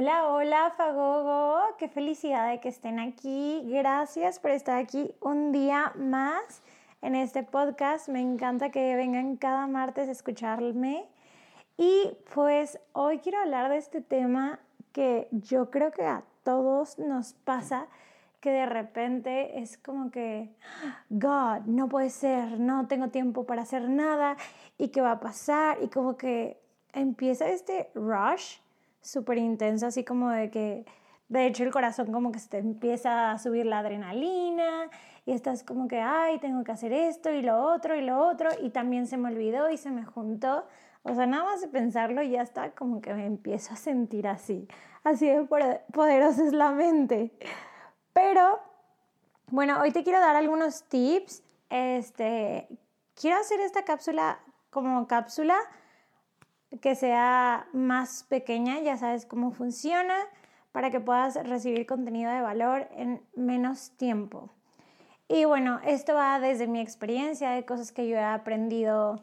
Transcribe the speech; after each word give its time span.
Hola, 0.00 0.28
hola 0.28 0.72
Fagogo, 0.78 1.76
qué 1.76 1.86
felicidad 1.86 2.48
de 2.48 2.58
que 2.58 2.70
estén 2.70 2.98
aquí. 2.98 3.62
Gracias 3.66 4.38
por 4.38 4.50
estar 4.50 4.78
aquí 4.78 5.14
un 5.20 5.52
día 5.52 5.92
más 5.94 6.62
en 7.02 7.14
este 7.14 7.42
podcast. 7.42 8.08
Me 8.08 8.22
encanta 8.22 8.70
que 8.70 8.96
vengan 8.96 9.36
cada 9.36 9.66
martes 9.66 10.08
a 10.08 10.12
escucharme. 10.12 11.06
Y 11.76 12.16
pues 12.34 12.80
hoy 12.94 13.18
quiero 13.18 13.40
hablar 13.40 13.68
de 13.68 13.76
este 13.76 14.00
tema 14.00 14.58
que 14.94 15.28
yo 15.32 15.70
creo 15.70 15.90
que 15.90 16.06
a 16.06 16.24
todos 16.44 16.98
nos 16.98 17.34
pasa, 17.34 17.86
que 18.40 18.52
de 18.52 18.64
repente 18.64 19.60
es 19.60 19.76
como 19.76 20.10
que, 20.10 20.48
God, 21.10 21.66
no 21.66 21.90
puede 21.90 22.08
ser, 22.08 22.58
no 22.58 22.86
tengo 22.88 23.08
tiempo 23.08 23.44
para 23.44 23.60
hacer 23.60 23.90
nada 23.90 24.38
y 24.78 24.88
qué 24.88 25.02
va 25.02 25.10
a 25.10 25.20
pasar 25.20 25.76
y 25.82 25.88
como 25.88 26.16
que 26.16 26.58
empieza 26.94 27.50
este 27.50 27.90
rush 27.94 28.60
súper 29.00 29.38
intenso, 29.38 29.86
así 29.86 30.04
como 30.04 30.30
de 30.30 30.50
que, 30.50 30.84
de 31.28 31.46
hecho, 31.46 31.64
el 31.64 31.70
corazón 31.70 32.12
como 32.12 32.32
que 32.32 32.38
se 32.38 32.48
te 32.48 32.58
empieza 32.58 33.32
a 33.32 33.38
subir 33.38 33.66
la 33.66 33.78
adrenalina 33.80 34.90
y 35.26 35.32
estás 35.32 35.62
como 35.62 35.88
que, 35.88 36.00
ay, 36.00 36.38
tengo 36.38 36.64
que 36.64 36.72
hacer 36.72 36.92
esto 36.92 37.30
y 37.30 37.42
lo 37.42 37.62
otro 37.62 37.96
y 37.96 38.02
lo 38.02 38.18
otro, 38.26 38.50
y 38.60 38.70
también 38.70 39.06
se 39.06 39.16
me 39.16 39.28
olvidó 39.28 39.70
y 39.70 39.76
se 39.76 39.90
me 39.90 40.04
juntó. 40.04 40.66
O 41.02 41.14
sea, 41.14 41.26
nada 41.26 41.44
más 41.44 41.60
de 41.60 41.68
pensarlo 41.68 42.22
ya 42.22 42.42
está 42.42 42.72
como 42.72 43.00
que 43.00 43.14
me 43.14 43.26
empiezo 43.26 43.72
a 43.74 43.76
sentir 43.76 44.26
así. 44.26 44.68
Así 45.02 45.28
de 45.28 45.44
poderosa 45.44 46.44
es 46.44 46.52
la 46.52 46.72
mente. 46.72 47.32
Pero, 48.12 48.60
bueno, 49.46 49.80
hoy 49.80 49.92
te 49.92 50.02
quiero 50.04 50.20
dar 50.20 50.36
algunos 50.36 50.84
tips. 50.84 51.42
Este, 51.70 52.68
quiero 53.14 53.38
hacer 53.38 53.60
esta 53.60 53.84
cápsula 53.84 54.40
como 54.70 55.06
cápsula 55.06 55.56
que 56.80 56.94
sea 56.94 57.66
más 57.72 58.24
pequeña, 58.24 58.78
ya 58.80 58.96
sabes 58.96 59.26
cómo 59.26 59.50
funciona, 59.50 60.16
para 60.72 60.90
que 60.90 61.00
puedas 61.00 61.34
recibir 61.46 61.86
contenido 61.86 62.30
de 62.30 62.40
valor 62.40 62.88
en 62.92 63.20
menos 63.34 63.90
tiempo. 63.96 64.50
Y 65.28 65.44
bueno, 65.44 65.80
esto 65.84 66.14
va 66.14 66.38
desde 66.40 66.66
mi 66.66 66.80
experiencia, 66.80 67.50
de 67.50 67.64
cosas 67.64 67.92
que 67.92 68.08
yo 68.08 68.16
he 68.16 68.22
aprendido 68.22 69.20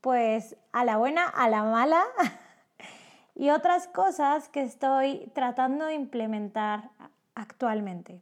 pues 0.00 0.56
a 0.72 0.84
la 0.84 0.96
buena, 0.96 1.26
a 1.28 1.48
la 1.48 1.62
mala, 1.62 2.02
y 3.34 3.50
otras 3.50 3.86
cosas 3.86 4.48
que 4.48 4.62
estoy 4.62 5.30
tratando 5.34 5.86
de 5.86 5.94
implementar 5.94 6.90
actualmente. 7.34 8.20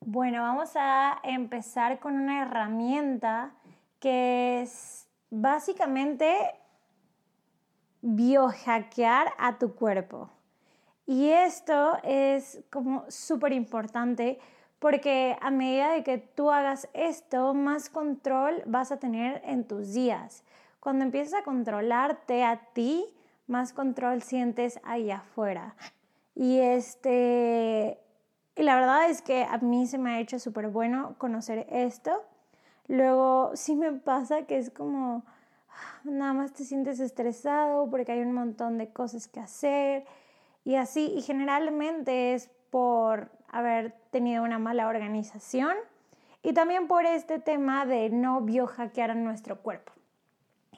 Bueno, 0.00 0.42
vamos 0.42 0.70
a 0.76 1.18
empezar 1.24 1.98
con 1.98 2.14
una 2.14 2.42
herramienta 2.42 3.52
que 4.00 4.62
es 4.62 5.08
básicamente 5.30 6.54
biohackear 8.02 9.32
a 9.38 9.58
tu 9.58 9.74
cuerpo. 9.74 10.30
Y 11.06 11.30
esto 11.30 11.98
es 12.02 12.62
como 12.70 13.04
súper 13.08 13.52
importante 13.52 14.38
porque 14.78 15.36
a 15.40 15.50
medida 15.50 15.90
de 15.90 16.04
que 16.04 16.18
tú 16.18 16.50
hagas 16.50 16.88
esto, 16.92 17.54
más 17.54 17.88
control 17.88 18.62
vas 18.66 18.92
a 18.92 18.98
tener 18.98 19.42
en 19.44 19.64
tus 19.64 19.92
días. 19.92 20.44
Cuando 20.80 21.04
empiezas 21.04 21.40
a 21.40 21.44
controlarte 21.44 22.44
a 22.44 22.60
ti, 22.72 23.04
más 23.46 23.72
control 23.72 24.22
sientes 24.22 24.78
ahí 24.84 25.10
afuera. 25.10 25.74
Y 26.34 26.58
este, 26.60 27.98
y 28.54 28.62
la 28.62 28.76
verdad 28.76 29.10
es 29.10 29.22
que 29.22 29.44
a 29.44 29.58
mí 29.58 29.86
se 29.86 29.98
me 29.98 30.10
ha 30.10 30.20
hecho 30.20 30.38
súper 30.38 30.68
bueno 30.68 31.16
conocer 31.18 31.66
esto. 31.70 32.22
Luego 32.86 33.52
sí 33.54 33.74
me 33.74 33.92
pasa 33.92 34.42
que 34.42 34.58
es 34.58 34.70
como, 34.70 35.24
nada 36.04 36.32
más 36.32 36.52
te 36.52 36.64
sientes 36.64 37.00
estresado 37.00 37.88
porque 37.90 38.12
hay 38.12 38.20
un 38.20 38.32
montón 38.32 38.78
de 38.78 38.92
cosas 38.92 39.28
que 39.28 39.40
hacer 39.40 40.04
y 40.64 40.76
así, 40.76 41.12
y 41.16 41.22
generalmente 41.22 42.34
es 42.34 42.50
por 42.70 43.30
haber 43.50 43.92
tenido 44.10 44.44
una 44.44 44.58
mala 44.58 44.88
organización 44.88 45.74
y 46.42 46.52
también 46.52 46.86
por 46.86 47.06
este 47.06 47.38
tema 47.38 47.86
de 47.86 48.10
no 48.10 48.40
biohackear 48.42 49.10
a 49.10 49.14
nuestro 49.14 49.60
cuerpo. 49.60 49.92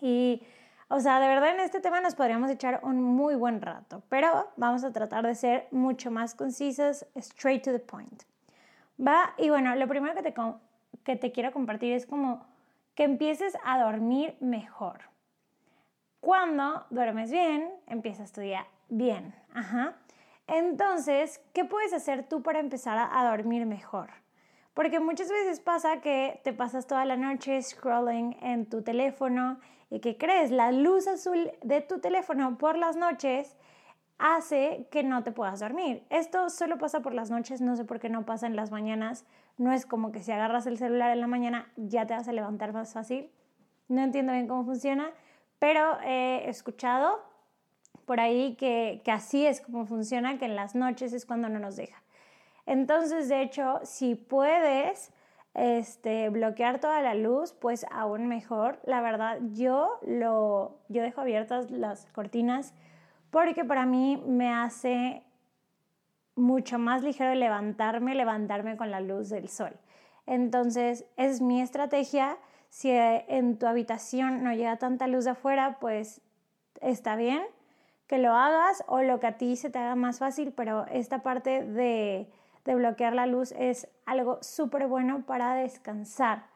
Y, 0.00 0.42
o 0.88 1.00
sea, 1.00 1.20
de 1.20 1.28
verdad 1.28 1.50
en 1.50 1.60
este 1.60 1.80
tema 1.80 2.00
nos 2.00 2.14
podríamos 2.14 2.50
echar 2.50 2.80
un 2.82 3.02
muy 3.02 3.34
buen 3.34 3.60
rato, 3.60 4.02
pero 4.08 4.48
vamos 4.56 4.84
a 4.84 4.92
tratar 4.92 5.26
de 5.26 5.34
ser 5.34 5.68
mucho 5.70 6.10
más 6.10 6.34
concisas, 6.34 7.06
straight 7.16 7.62
to 7.62 7.72
the 7.72 7.78
point. 7.78 8.22
Va, 9.04 9.34
y 9.38 9.50
bueno, 9.50 9.74
lo 9.76 9.88
primero 9.88 10.14
que 10.14 10.22
te, 10.22 10.34
que 11.04 11.16
te 11.16 11.32
quiero 11.32 11.52
compartir 11.52 11.92
es 11.92 12.06
como 12.06 12.46
que 13.00 13.04
empieces 13.04 13.56
a 13.64 13.82
dormir 13.82 14.36
mejor. 14.40 15.00
Cuando 16.20 16.84
duermes 16.90 17.30
bien, 17.30 17.70
empiezas 17.86 18.30
tu 18.30 18.42
día 18.42 18.66
bien. 18.90 19.34
Ajá. 19.54 19.96
Entonces, 20.46 21.40
¿qué 21.54 21.64
puedes 21.64 21.94
hacer 21.94 22.28
tú 22.28 22.42
para 22.42 22.58
empezar 22.58 23.08
a, 23.10 23.24
dormir 23.30 23.64
mejor? 23.64 24.10
Porque 24.74 25.00
muchas 25.00 25.30
veces 25.30 25.60
pasa 25.60 26.02
que 26.02 26.42
te 26.44 26.52
pasas 26.52 26.86
toda 26.86 27.06
la 27.06 27.16
noche 27.16 27.62
scrolling 27.62 28.36
en 28.42 28.66
tu 28.66 28.82
teléfono 28.82 29.60
y 29.88 30.00
que 30.00 30.18
crees 30.18 30.50
la 30.50 30.70
luz 30.70 31.06
azul 31.06 31.52
de 31.62 31.80
tu 31.80 32.00
teléfono 32.00 32.58
por 32.58 32.76
las 32.76 32.96
noches 32.96 33.56
hace 34.18 34.88
que 34.90 35.04
no 35.04 35.22
te 35.22 35.32
puedas 35.32 35.60
dormir. 35.60 36.04
Esto 36.10 36.50
solo 36.50 36.76
pasa 36.76 37.00
por 37.00 37.14
las 37.14 37.30
noches, 37.30 37.62
no 37.62 37.76
sé 37.76 37.86
por 37.86 37.98
qué 37.98 38.10
no 38.10 38.26
pasa 38.26 38.46
en 38.46 38.56
las 38.56 38.70
mañanas. 38.70 39.24
No 39.60 39.72
es 39.72 39.84
como 39.84 40.10
que 40.10 40.22
si 40.22 40.32
agarras 40.32 40.66
el 40.66 40.78
celular 40.78 41.10
en 41.10 41.20
la 41.20 41.26
mañana 41.26 41.70
ya 41.76 42.06
te 42.06 42.14
vas 42.14 42.26
a 42.26 42.32
levantar 42.32 42.72
más 42.72 42.94
fácil. 42.94 43.30
No 43.88 44.00
entiendo 44.00 44.32
bien 44.32 44.48
cómo 44.48 44.64
funciona, 44.64 45.10
pero 45.58 46.00
he 46.00 46.48
escuchado 46.48 47.20
por 48.06 48.20
ahí 48.20 48.54
que, 48.54 49.02
así 49.12 49.44
es 49.44 49.60
como 49.60 49.84
funciona, 49.84 50.38
que 50.38 50.46
en 50.46 50.56
las 50.56 50.74
noches 50.74 51.12
es 51.12 51.26
cuando 51.26 51.50
no 51.50 51.58
nos 51.58 51.76
deja. 51.76 52.02
Entonces, 52.64 53.28
de 53.28 53.42
hecho, 53.42 53.80
si 53.82 54.14
puedes 54.14 55.12
este, 55.52 56.30
bloquear 56.30 56.80
toda 56.80 57.02
la 57.02 57.14
luz, 57.14 57.52
pues 57.52 57.84
aún 57.90 58.28
mejor. 58.28 58.80
La 58.84 59.02
verdad, 59.02 59.40
yo, 59.52 59.98
lo, 60.06 60.78
yo 60.88 61.02
dejo 61.02 61.20
abiertas 61.20 61.70
las 61.70 62.06
cortinas 62.14 62.72
porque 63.30 63.66
para 63.66 63.84
mí 63.84 64.16
me 64.26 64.54
hace 64.54 65.22
mucho 66.40 66.78
más 66.78 67.02
ligero 67.02 67.34
levantarme, 67.34 68.14
levantarme 68.14 68.76
con 68.76 68.90
la 68.90 69.00
luz 69.00 69.28
del 69.28 69.48
sol. 69.48 69.72
Entonces, 70.26 71.06
es 71.16 71.40
mi 71.40 71.60
estrategia 71.60 72.38
si 72.68 72.90
en 72.92 73.58
tu 73.58 73.66
habitación 73.66 74.44
no 74.44 74.52
llega 74.52 74.76
tanta 74.76 75.06
luz 75.08 75.26
afuera, 75.26 75.78
pues 75.80 76.20
está 76.80 77.16
bien 77.16 77.42
que 78.06 78.18
lo 78.18 78.34
hagas 78.34 78.82
o 78.88 79.02
lo 79.02 79.20
que 79.20 79.28
a 79.28 79.38
ti 79.38 79.54
se 79.54 79.70
te 79.70 79.78
haga 79.78 79.94
más 79.94 80.18
fácil, 80.18 80.52
pero 80.52 80.84
esta 80.86 81.22
parte 81.22 81.64
de, 81.64 82.28
de 82.64 82.74
bloquear 82.74 83.14
la 83.14 83.26
luz 83.26 83.52
es 83.52 83.88
algo 84.04 84.42
súper 84.42 84.88
bueno 84.88 85.24
para 85.26 85.54
descansar. 85.54 86.46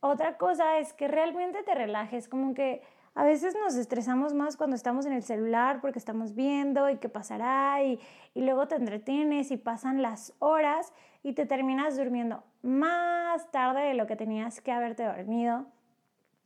Otra 0.00 0.38
cosa 0.38 0.78
es 0.78 0.94
que 0.94 1.08
realmente 1.08 1.62
te 1.62 1.74
relajes, 1.74 2.26
como 2.28 2.54
que 2.54 2.82
a 3.16 3.24
veces 3.24 3.56
nos 3.58 3.76
estresamos 3.76 4.34
más 4.34 4.58
cuando 4.58 4.76
estamos 4.76 5.06
en 5.06 5.12
el 5.12 5.22
celular 5.22 5.80
porque 5.80 5.98
estamos 5.98 6.34
viendo 6.34 6.90
y 6.90 6.98
qué 6.98 7.08
pasará 7.08 7.82
y, 7.82 7.98
y 8.34 8.42
luego 8.42 8.68
te 8.68 8.74
entretienes 8.74 9.50
y 9.50 9.56
pasan 9.56 10.02
las 10.02 10.34
horas 10.38 10.92
y 11.22 11.32
te 11.32 11.46
terminas 11.46 11.96
durmiendo 11.96 12.44
más 12.60 13.50
tarde 13.50 13.80
de 13.80 13.94
lo 13.94 14.06
que 14.06 14.16
tenías 14.16 14.60
que 14.60 14.70
haberte 14.70 15.02
dormido. 15.02 15.64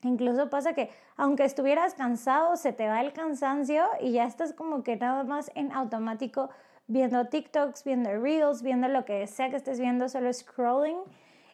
Incluso 0.03 0.49
pasa 0.49 0.73
que 0.73 0.91
aunque 1.17 1.45
estuvieras 1.45 1.95
cansado, 1.95 2.57
se 2.57 2.73
te 2.73 2.87
va 2.87 3.01
el 3.01 3.13
cansancio 3.13 3.85
y 4.01 4.13
ya 4.13 4.25
estás 4.25 4.53
como 4.53 4.85
que 4.85 4.97
nada 4.97 5.25
más 5.25 5.51
en 5.57 5.73
automático 5.73 6.51
viendo 6.87 7.27
TikToks, 7.27 7.83
viendo 7.83 8.17
Reels, 8.17 8.63
viendo 8.63 8.87
lo 8.87 9.05
que 9.05 9.27
sea 9.27 9.51
que 9.51 9.57
estés 9.57 9.81
viendo, 9.81 10.09
solo 10.09 10.33
scrolling. 10.33 10.99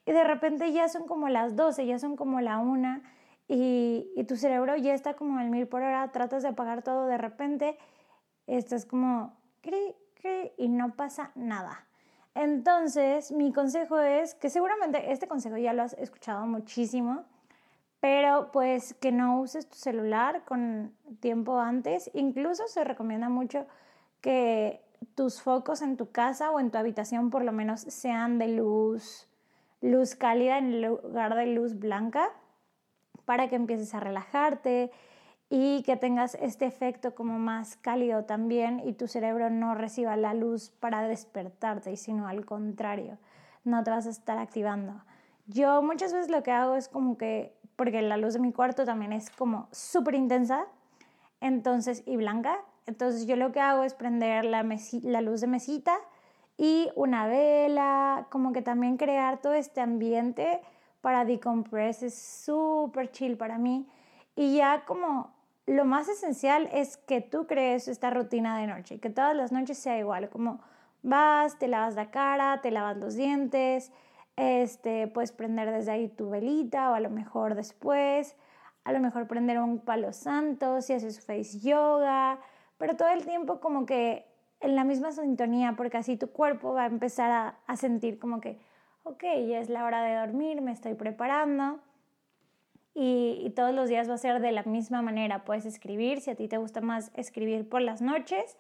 Y 0.05 0.13
de 0.13 0.25
repente 0.25 0.73
ya 0.73 0.91
son 0.91 1.07
como 1.07 1.31
las 1.31 1.57
12, 1.57 1.87
ya 1.87 1.99
son 1.99 2.17
como 2.17 2.43
la 2.43 2.59
1 2.59 3.16
y, 3.49 4.11
y 4.17 4.25
tu 4.25 4.37
cerebro 4.37 4.77
ya 4.77 4.95
está 4.95 5.15
como 5.15 5.39
al 5.39 5.51
mil 5.51 5.67
por 5.69 5.83
hora, 5.83 6.11
tratas 6.13 6.43
de 6.43 6.51
apagar 6.51 6.83
todo 6.83 7.07
de 7.07 7.19
repente, 7.19 7.79
estás 8.47 8.85
como 8.87 9.37
y 10.57 10.69
no 10.69 10.95
pasa 10.95 11.31
nada. 11.35 11.87
Entonces, 12.35 13.33
mi 13.33 13.53
consejo 13.53 13.99
es 13.99 14.35
que 14.35 14.51
seguramente 14.51 15.11
este 15.11 15.27
consejo 15.27 15.57
ya 15.57 15.73
lo 15.73 15.83
has 15.83 15.95
escuchado 15.95 16.47
muchísimo, 16.47 17.25
pero 18.01 18.51
pues 18.53 18.95
que 18.95 19.11
no 19.11 19.41
uses 19.41 19.69
tu 19.69 19.77
celular 19.77 20.45
con 20.45 20.95
tiempo 21.21 21.59
antes. 21.59 22.11
Incluso 22.13 22.69
se 22.69 22.85
recomienda 22.85 23.29
mucho 23.29 23.67
que 24.21 24.83
tus 25.15 25.41
focos 25.41 25.81
en 25.81 25.97
tu 25.97 26.11
casa 26.11 26.51
o 26.51 26.61
en 26.61 26.71
tu 26.71 26.79
habitación 26.79 27.31
por 27.31 27.43
lo 27.43 27.53
menos 27.53 27.81
sean 27.81 28.39
de 28.39 28.49
luz, 28.49 29.29
luz 29.81 30.15
cálida 30.15 30.59
en 30.59 30.83
lugar 30.83 31.35
de 31.35 31.47
luz 31.47 31.79
blanca 31.79 32.31
para 33.27 33.49
que 33.49 33.57
empieces 33.57 33.95
a 33.95 34.01
relajarte 34.01 34.91
y 35.51 35.83
que 35.83 35.97
tengas 35.97 36.35
este 36.41 36.65
efecto 36.65 37.15
como 37.15 37.39
más 37.39 37.77
cálido 37.77 38.25
también 38.25 38.81
y 38.85 38.95
tu 38.95 39.07
cerebro 39.07 39.51
no 39.51 39.75
reciba 39.75 40.17
la 40.17 40.33
luz 40.33 40.71
para 40.81 41.03
despertarte, 41.03 41.97
sino 41.97 42.27
al 42.27 42.47
contrario, 42.47 43.19
no 43.65 43.85
te 43.85 43.91
vas 43.91 44.07
a 44.07 44.11
estar 44.11 44.39
activando. 44.39 45.03
Yo 45.47 45.83
muchas 45.83 46.13
veces 46.13 46.31
lo 46.31 46.43
que 46.43 46.51
hago 46.51 46.75
es 46.75 46.89
como 46.89 47.19
que, 47.19 47.55
porque 47.77 48.01
la 48.03 48.17
luz 48.17 48.35
de 48.35 48.41
mi 48.41 48.53
cuarto 48.53 48.85
también 48.85 49.13
es 49.13 49.31
como 49.31 49.69
súper 49.71 50.15
intensa, 50.15 50.67
entonces, 51.41 52.03
y 52.07 52.17
blanca, 52.17 52.59
entonces 52.87 53.27
yo 53.27 53.37
lo 53.37 53.53
que 53.53 53.61
hago 53.61 53.85
es 53.85 53.95
prender 53.95 54.45
la, 54.45 54.65
la 55.03 55.21
luz 55.21 55.41
de 55.41 55.47
mesita 55.47 55.97
y 56.57 56.89
una 56.97 57.27
vela, 57.27 58.27
como 58.31 58.53
que 58.53 58.63
también 58.63 58.97
crear 58.97 59.41
todo 59.41 59.55
este 59.55 59.81
ambiente 59.81 60.61
para 61.07 61.25
decompress 61.25 62.03
es 62.03 62.19
súper 62.19 63.13
chill 63.13 63.37
para 63.37 63.59
mí. 63.59 63.89
Y 64.35 64.57
ya 64.57 64.85
como 64.87 65.31
lo 65.65 65.85
más 65.85 66.09
esencial 66.09 66.69
es 66.73 66.97
que 66.97 67.21
tú 67.21 67.47
crees 67.47 67.87
esta 67.87 68.11
rutina 68.11 68.59
de 68.59 68.67
noche, 68.67 68.99
que 68.99 69.09
todas 69.09 69.37
las 69.37 69.53
noches 69.53 69.79
sea 69.79 69.97
igual, 70.01 70.29
como 70.31 70.59
vas, 71.05 71.61
te 71.61 71.69
lavas 71.69 71.95
la 71.95 72.11
cara, 72.11 72.61
te 72.61 72.73
lavas 72.73 72.97
los 72.97 73.15
dientes, 73.15 73.93
este, 74.35 75.07
puedes 75.07 75.31
prender 75.31 75.71
desde 75.71 75.93
ahí 75.93 76.09
tu 76.09 76.29
velita 76.29 76.91
o 76.91 76.95
a 76.95 77.01
lo 77.01 77.11
mejor 77.11 77.55
después, 77.55 78.35
a 78.83 78.91
lo 78.91 78.99
mejor 78.99 79.29
prender 79.29 79.61
un 79.61 79.79
palo 79.79 80.13
santo 80.13 80.83
si 80.83 80.93
haces 80.93 81.25
face 81.25 81.61
yoga, 81.61 82.41
pero 82.79 82.97
todo 82.97 83.11
el 83.11 83.25
tiempo 83.25 83.61
como 83.61 83.87
que 83.87 84.27
en 84.59 84.75
la 84.75 84.83
misma 84.83 85.13
sintonía, 85.13 85.75
porque 85.77 85.99
así 85.99 86.17
tu 86.17 86.33
cuerpo 86.33 86.73
va 86.73 86.83
a 86.83 86.87
empezar 86.87 87.31
a, 87.31 87.59
a 87.69 87.77
sentir 87.77 88.19
como 88.19 88.41
que, 88.41 88.59
ok, 89.07 89.23
ya 89.49 89.61
es 89.61 89.69
la 89.69 89.85
hora 89.85 90.03
de 90.03 90.17
dormir, 90.17 90.61
me 90.61 90.73
estoy 90.73 90.95
preparando. 90.95 91.79
Y, 92.93 93.41
y, 93.45 93.51
todos 93.51 93.75
los 93.75 93.89
días 93.89 94.09
va 94.09 94.15
a 94.15 94.19
ser 94.19 94.41
de 94.41 94.53
la 94.53 94.63
misma 94.63 95.03
manera. 95.03 95.45
Puedes 95.45 95.67
escribir, 95.67 96.21
si 96.21 96.31
a 96.31 96.35
ti 96.35 96.49
te 96.49 96.57
gusta 96.57 96.81
más 96.81 97.13
escribir 97.15 97.69
por 97.69 97.83
las 97.83 98.01
noches, 98.01 98.57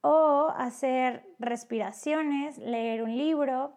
o 0.00 0.52
hacer 0.56 1.26
respiraciones, 1.38 2.58
leer 2.58 3.02
un 3.02 3.16
libro. 3.16 3.74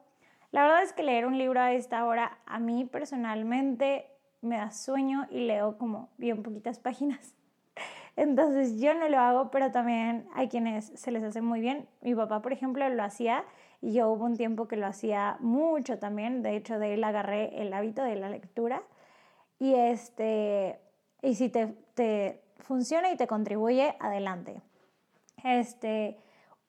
La 0.51 0.63
verdad 0.63 0.83
es 0.83 0.94
que 0.94 1.03
leer 1.03 1.25
un 1.25 1.38
libro 1.38 1.59
a 1.59 1.73
esta 1.73 2.06
hora 2.06 2.39
a 2.45 2.59
mí 2.59 2.85
personalmente 2.85 4.07
me 4.41 4.57
da 4.57 4.71
sueño 4.71 5.27
y 5.29 5.41
leo 5.41 5.77
como 5.77 6.09
bien 6.17 6.41
poquitas 6.44 6.79
páginas. 6.79 7.35
Entonces 8.15 8.79
yo 8.79 8.94
no 8.94 9.09
lo 9.09 9.19
hago, 9.19 9.51
pero 9.51 9.71
también 9.71 10.27
hay 10.33 10.47
quienes 10.47 10.85
se 10.95 11.12
les 11.12 11.23
hace 11.23 11.41
muy 11.41 11.59
bien. 11.59 11.88
Mi 12.01 12.15
papá, 12.15 12.41
por 12.41 12.53
ejemplo, 12.53 12.88
lo 12.89 13.03
hacía 13.03 13.44
y 13.81 13.93
yo 13.93 14.09
hubo 14.09 14.25
un 14.25 14.35
tiempo 14.35 14.67
que 14.67 14.75
lo 14.75 14.87
hacía 14.87 15.37
mucho 15.39 15.99
también. 15.99 16.41
De 16.41 16.55
hecho, 16.55 16.79
de 16.79 16.95
él 16.95 17.03
agarré 17.03 17.61
el 17.61 17.73
hábito 17.73 18.03
de 18.03 18.15
la 18.15 18.29
lectura. 18.29 18.83
Y, 19.57 19.73
este, 19.73 20.79
y 21.21 21.35
si 21.35 21.49
te, 21.49 21.67
te 21.93 22.41
funciona 22.59 23.11
y 23.11 23.17
te 23.17 23.27
contribuye, 23.27 23.95
adelante. 23.99 24.61
Este, 25.43 26.17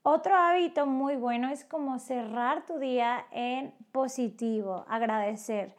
otro 0.02 0.34
hábito 0.34 0.86
muy 0.86 1.16
bueno 1.16 1.50
es 1.50 1.64
como 1.64 1.98
cerrar 1.98 2.64
tu 2.64 2.78
día 2.78 3.26
en 3.32 3.74
positivo, 3.92 4.84
agradecer. 4.88 5.74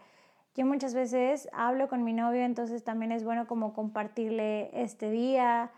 Yo 0.55 0.65
muchas 0.65 0.93
veces 0.93 1.49
hablo 1.53 1.87
con 1.87 2.03
mi 2.03 2.13
novio, 2.13 2.41
entonces 2.41 2.83
también 2.83 3.13
es 3.13 3.23
bueno 3.23 3.47
como 3.47 3.73
compartirle 3.73 4.69
este 4.73 5.09
día, 5.09 5.71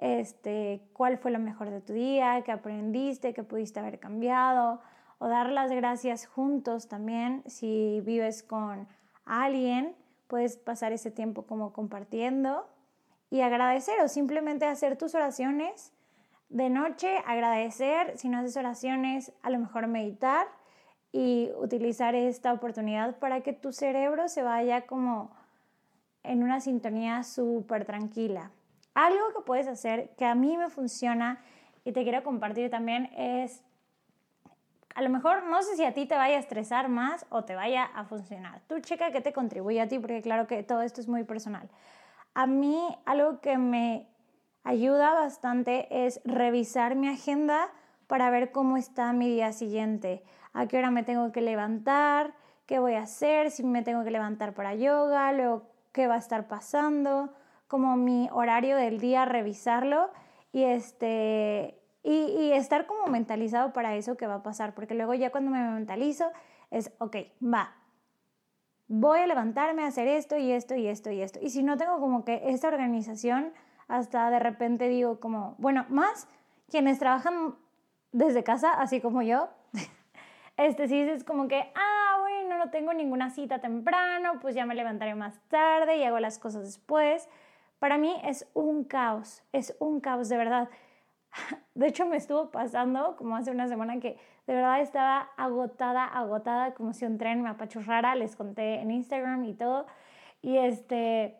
este, 0.00 0.82
cuál 0.92 1.16
fue 1.16 1.30
lo 1.30 1.38
mejor 1.38 1.70
de 1.70 1.80
tu 1.80 1.92
día, 1.92 2.42
qué 2.44 2.52
aprendiste, 2.52 3.32
qué 3.32 3.44
pudiste 3.44 3.80
haber 3.80 3.98
cambiado, 3.98 4.80
o 5.18 5.28
dar 5.28 5.50
las 5.50 5.70
gracias 5.70 6.26
juntos 6.26 6.88
también. 6.88 7.42
Si 7.46 8.00
vives 8.04 8.42
con 8.42 8.88
alguien, 9.24 9.96
puedes 10.26 10.56
pasar 10.56 10.92
ese 10.92 11.10
tiempo 11.10 11.46
como 11.46 11.72
compartiendo 11.72 12.68
y 13.30 13.40
agradecer 13.40 14.00
o 14.00 14.08
simplemente 14.08 14.66
hacer 14.66 14.96
tus 14.96 15.14
oraciones 15.14 15.92
de 16.48 16.70
noche, 16.70 17.18
agradecer, 17.26 18.16
si 18.16 18.28
no 18.28 18.38
haces 18.38 18.56
oraciones, 18.56 19.32
a 19.42 19.50
lo 19.50 19.58
mejor 19.58 19.88
meditar 19.88 20.46
y 21.10 21.50
utilizar 21.56 22.14
esta 22.14 22.52
oportunidad 22.52 23.18
para 23.18 23.40
que 23.40 23.52
tu 23.52 23.72
cerebro 23.72 24.28
se 24.28 24.42
vaya 24.42 24.86
como 24.86 25.34
en 26.22 26.42
una 26.42 26.60
sintonía 26.60 27.22
súper 27.22 27.84
tranquila. 27.84 28.52
Algo 28.94 29.32
que 29.34 29.42
puedes 29.44 29.66
hacer 29.66 30.14
que 30.16 30.24
a 30.24 30.34
mí 30.34 30.56
me 30.56 30.70
funciona 30.70 31.42
y 31.84 31.92
te 31.92 32.02
quiero 32.02 32.22
compartir 32.22 32.70
también 32.70 33.10
es, 33.16 33.62
a 34.96 35.02
lo 35.02 35.10
mejor 35.10 35.44
no 35.44 35.62
sé 35.62 35.76
si 35.76 35.84
a 35.84 35.92
ti 35.92 36.06
te 36.06 36.14
vaya 36.14 36.36
a 36.36 36.40
estresar 36.40 36.88
más 36.88 37.26
o 37.28 37.44
te 37.44 37.54
vaya 37.54 37.84
a 37.84 38.04
funcionar. 38.04 38.62
Tú 38.66 38.80
checa 38.80 39.12
qué 39.12 39.20
te 39.20 39.34
contribuye 39.34 39.78
a 39.82 39.88
ti 39.88 39.98
porque 39.98 40.22
claro 40.22 40.46
que 40.46 40.62
todo 40.62 40.80
esto 40.80 41.02
es 41.02 41.06
muy 41.06 41.22
personal. 41.22 41.68
A 42.32 42.46
mí 42.46 42.80
algo 43.04 43.42
que 43.42 43.58
me 43.58 44.08
ayuda 44.64 45.12
bastante 45.12 46.06
es 46.06 46.22
revisar 46.24 46.94
mi 46.94 47.08
agenda 47.08 47.68
para 48.06 48.30
ver 48.30 48.52
cómo 48.52 48.78
está 48.78 49.12
mi 49.12 49.28
día 49.28 49.52
siguiente 49.52 50.22
a 50.54 50.66
qué 50.66 50.78
hora 50.78 50.90
me 50.90 51.02
tengo 51.02 51.30
que 51.30 51.42
levantar, 51.42 52.32
qué 52.64 52.78
voy 52.78 52.94
a 52.94 53.02
hacer, 53.02 53.50
si 53.50 53.64
me 53.64 53.82
tengo 53.82 54.02
que 54.02 54.10
levantar 54.10 54.54
para 54.54 54.74
yoga, 54.74 55.30
luego 55.32 55.64
qué 55.92 56.06
va 56.06 56.14
a 56.14 56.18
estar 56.18 56.48
pasando, 56.48 57.34
como 57.68 57.96
mi 57.96 58.30
horario 58.32 58.78
del 58.78 58.98
día, 58.98 59.26
revisarlo 59.26 60.08
y, 60.52 60.62
este, 60.62 61.78
y, 62.08 62.52
estar 62.52 62.86
como 62.86 63.06
mentalizado 63.08 63.72
para 63.72 63.96
eso 63.96 64.16
que 64.16 64.26
va 64.26 64.36
a 64.36 64.42
pasar, 64.42 64.74
porque 64.74 64.94
luego 64.94 65.14
ya 65.14 65.30
cuando 65.30 65.50
me 65.50 65.60
mentalizo 65.60 66.30
es, 66.70 66.92
ok, 66.98 67.16
va, 67.42 67.74
voy 68.86 69.18
a 69.18 69.26
levantarme 69.26 69.82
a 69.82 69.88
hacer 69.88 70.06
esto 70.06 70.36
y 70.36 70.52
esto 70.52 70.76
y 70.76 70.86
esto 70.86 71.10
y 71.10 71.20
esto. 71.20 71.40
Y 71.42 71.50
si 71.50 71.64
no 71.64 71.76
tengo 71.76 71.98
como 71.98 72.24
que 72.24 72.42
esta 72.44 72.68
organización, 72.68 73.52
hasta 73.88 74.30
de 74.30 74.38
repente 74.38 74.88
digo 74.88 75.18
como, 75.18 75.56
bueno, 75.58 75.84
más 75.88 76.28
quienes 76.70 76.98
trabajan 77.00 77.56
desde 78.12 78.44
casa, 78.44 78.72
así 78.74 79.00
como 79.00 79.22
yo, 79.22 79.48
este, 80.56 80.86
si 80.86 81.02
dices 81.02 81.24
como 81.24 81.48
que, 81.48 81.72
ah, 81.74 82.18
bueno, 82.20 82.56
no 82.56 82.70
tengo 82.70 82.94
ninguna 82.94 83.30
cita 83.30 83.60
temprano, 83.60 84.38
pues 84.40 84.54
ya 84.54 84.64
me 84.64 84.76
levantaré 84.76 85.16
más 85.16 85.40
tarde 85.48 85.96
y 85.98 86.04
hago 86.04 86.20
las 86.20 86.38
cosas 86.38 86.62
después. 86.62 87.28
Para 87.80 87.98
mí 87.98 88.14
es 88.24 88.48
un 88.54 88.84
caos, 88.84 89.42
es 89.52 89.76
un 89.80 90.00
caos, 90.00 90.28
de 90.28 90.36
verdad. 90.36 90.68
De 91.74 91.88
hecho, 91.88 92.06
me 92.06 92.16
estuvo 92.16 92.50
pasando 92.50 93.16
como 93.16 93.36
hace 93.36 93.50
una 93.50 93.68
semana 93.68 94.00
que 94.00 94.18
de 94.46 94.54
verdad 94.54 94.80
estaba 94.80 95.30
agotada, 95.36 96.04
agotada, 96.04 96.74
como 96.74 96.92
si 96.92 97.04
un 97.04 97.18
tren 97.18 97.42
me 97.42 97.50
apachurrara, 97.50 98.14
les 98.14 98.36
conté 98.36 98.80
en 98.80 98.90
Instagram 98.90 99.44
y 99.44 99.54
todo. 99.54 99.86
Y 100.40 100.56
este, 100.56 101.36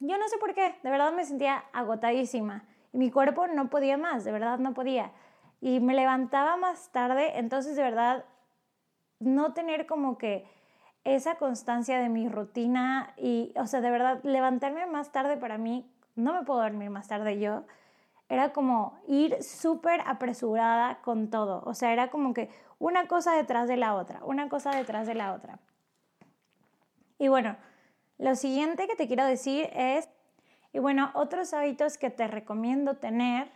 yo 0.00 0.18
no 0.18 0.28
sé 0.28 0.36
por 0.38 0.54
qué, 0.54 0.74
de 0.82 0.90
verdad 0.90 1.12
me 1.12 1.24
sentía 1.24 1.64
agotadísima. 1.72 2.64
Y 2.92 2.98
mi 2.98 3.10
cuerpo 3.10 3.46
no 3.46 3.70
podía 3.70 3.96
más, 3.96 4.24
de 4.24 4.32
verdad 4.32 4.58
no 4.58 4.74
podía 4.74 5.12
y 5.60 5.80
me 5.80 5.94
levantaba 5.94 6.56
más 6.56 6.90
tarde, 6.92 7.38
entonces 7.38 7.76
de 7.76 7.82
verdad 7.82 8.24
no 9.18 9.52
tener 9.54 9.86
como 9.86 10.18
que 10.18 10.46
esa 11.04 11.36
constancia 11.36 11.98
de 11.98 12.08
mi 12.08 12.28
rutina 12.28 13.14
y, 13.16 13.52
o 13.56 13.66
sea, 13.66 13.80
de 13.80 13.90
verdad, 13.90 14.20
levantarme 14.22 14.86
más 14.86 15.10
tarde 15.10 15.36
para 15.36 15.58
mí, 15.58 15.90
no 16.14 16.32
me 16.32 16.44
puedo 16.44 16.60
dormir 16.60 16.90
más 16.90 17.08
tarde 17.08 17.40
yo, 17.40 17.64
era 18.28 18.52
como 18.52 18.98
ir 19.06 19.42
súper 19.42 20.02
apresurada 20.06 21.00
con 21.02 21.30
todo, 21.30 21.62
o 21.64 21.74
sea, 21.74 21.92
era 21.92 22.10
como 22.10 22.34
que 22.34 22.50
una 22.78 23.08
cosa 23.08 23.32
detrás 23.32 23.68
de 23.68 23.76
la 23.76 23.94
otra, 23.94 24.20
una 24.24 24.48
cosa 24.48 24.70
detrás 24.70 25.06
de 25.06 25.14
la 25.14 25.32
otra. 25.32 25.58
Y 27.18 27.28
bueno, 27.28 27.56
lo 28.18 28.36
siguiente 28.36 28.86
que 28.86 28.96
te 28.96 29.06
quiero 29.06 29.24
decir 29.24 29.68
es, 29.72 30.08
y 30.72 30.78
bueno, 30.78 31.10
otros 31.14 31.52
hábitos 31.54 31.98
que 31.98 32.10
te 32.10 32.28
recomiendo 32.28 32.94
tener 32.94 33.50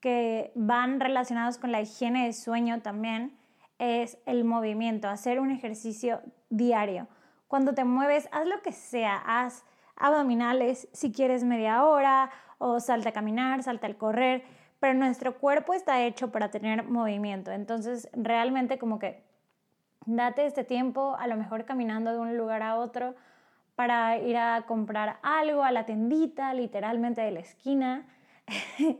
que 0.00 0.50
van 0.56 0.98
relacionados 0.98 1.58
con 1.58 1.70
la 1.70 1.80
higiene 1.80 2.26
de 2.26 2.32
sueño 2.32 2.82
también 2.82 3.38
es 3.78 4.18
el 4.26 4.44
movimiento, 4.44 5.08
hacer 5.08 5.38
un 5.38 5.50
ejercicio 5.50 6.20
diario. 6.50 7.06
Cuando 7.46 7.74
te 7.74 7.84
mueves, 7.84 8.28
haz 8.32 8.46
lo 8.46 8.62
que 8.62 8.72
sea, 8.72 9.22
haz 9.24 9.64
abdominales 9.96 10.88
si 10.92 11.12
quieres 11.12 11.44
media 11.44 11.84
hora 11.84 12.30
o 12.62 12.78
salta 12.78 13.08
a 13.08 13.12
caminar, 13.12 13.62
salta 13.62 13.86
al 13.86 13.96
correr, 13.96 14.44
pero 14.78 14.94
nuestro 14.94 15.38
cuerpo 15.38 15.74
está 15.74 16.02
hecho 16.02 16.30
para 16.30 16.50
tener 16.50 16.84
movimiento. 16.84 17.50
Entonces, 17.50 18.08
realmente 18.12 18.78
como 18.78 18.98
que 18.98 19.22
date 20.06 20.46
este 20.46 20.62
tiempo, 20.62 21.16
a 21.18 21.26
lo 21.26 21.36
mejor 21.36 21.64
caminando 21.64 22.12
de 22.12 22.18
un 22.18 22.36
lugar 22.36 22.62
a 22.62 22.76
otro 22.76 23.14
para 23.74 24.16
ir 24.18 24.36
a 24.36 24.62
comprar 24.66 25.18
algo 25.22 25.64
a 25.64 25.72
la 25.72 25.86
tendita, 25.86 26.54
literalmente 26.54 27.20
de 27.20 27.32
la 27.32 27.40
esquina. 27.40 28.06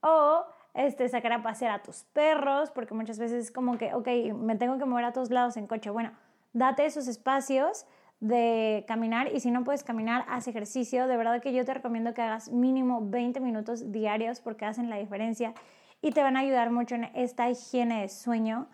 o 0.00 0.44
este, 0.74 1.08
sacar 1.08 1.32
a 1.32 1.42
pasear 1.42 1.70
a 1.70 1.82
tus 1.82 2.02
perros, 2.12 2.70
porque 2.72 2.94
muchas 2.94 3.18
veces 3.18 3.44
es 3.44 3.50
como 3.52 3.78
que, 3.78 3.94
ok, 3.94 4.08
me 4.34 4.56
tengo 4.56 4.76
que 4.78 4.84
mover 4.84 5.04
a 5.04 5.12
todos 5.12 5.30
lados 5.30 5.56
en 5.56 5.68
coche. 5.68 5.90
Bueno, 5.90 6.12
date 6.52 6.84
esos 6.84 7.06
espacios 7.06 7.86
de 8.20 8.84
caminar 8.88 9.30
y 9.34 9.40
si 9.40 9.50
no 9.50 9.64
puedes 9.64 9.84
caminar, 9.84 10.24
haz 10.28 10.48
ejercicio. 10.48 11.06
De 11.06 11.16
verdad 11.16 11.42
que 11.42 11.52
yo 11.52 11.64
te 11.64 11.74
recomiendo 11.74 12.14
que 12.14 12.22
hagas 12.22 12.50
mínimo 12.50 13.00
20 13.02 13.40
minutos 13.40 13.92
diarios 13.92 14.40
porque 14.40 14.64
hacen 14.64 14.90
la 14.90 14.96
diferencia 14.96 15.54
y 16.00 16.12
te 16.12 16.22
van 16.22 16.36
a 16.36 16.40
ayudar 16.40 16.70
mucho 16.70 16.94
en 16.94 17.04
esta 17.14 17.48
higiene 17.48 18.02
de 18.02 18.08
sueño 18.08 18.68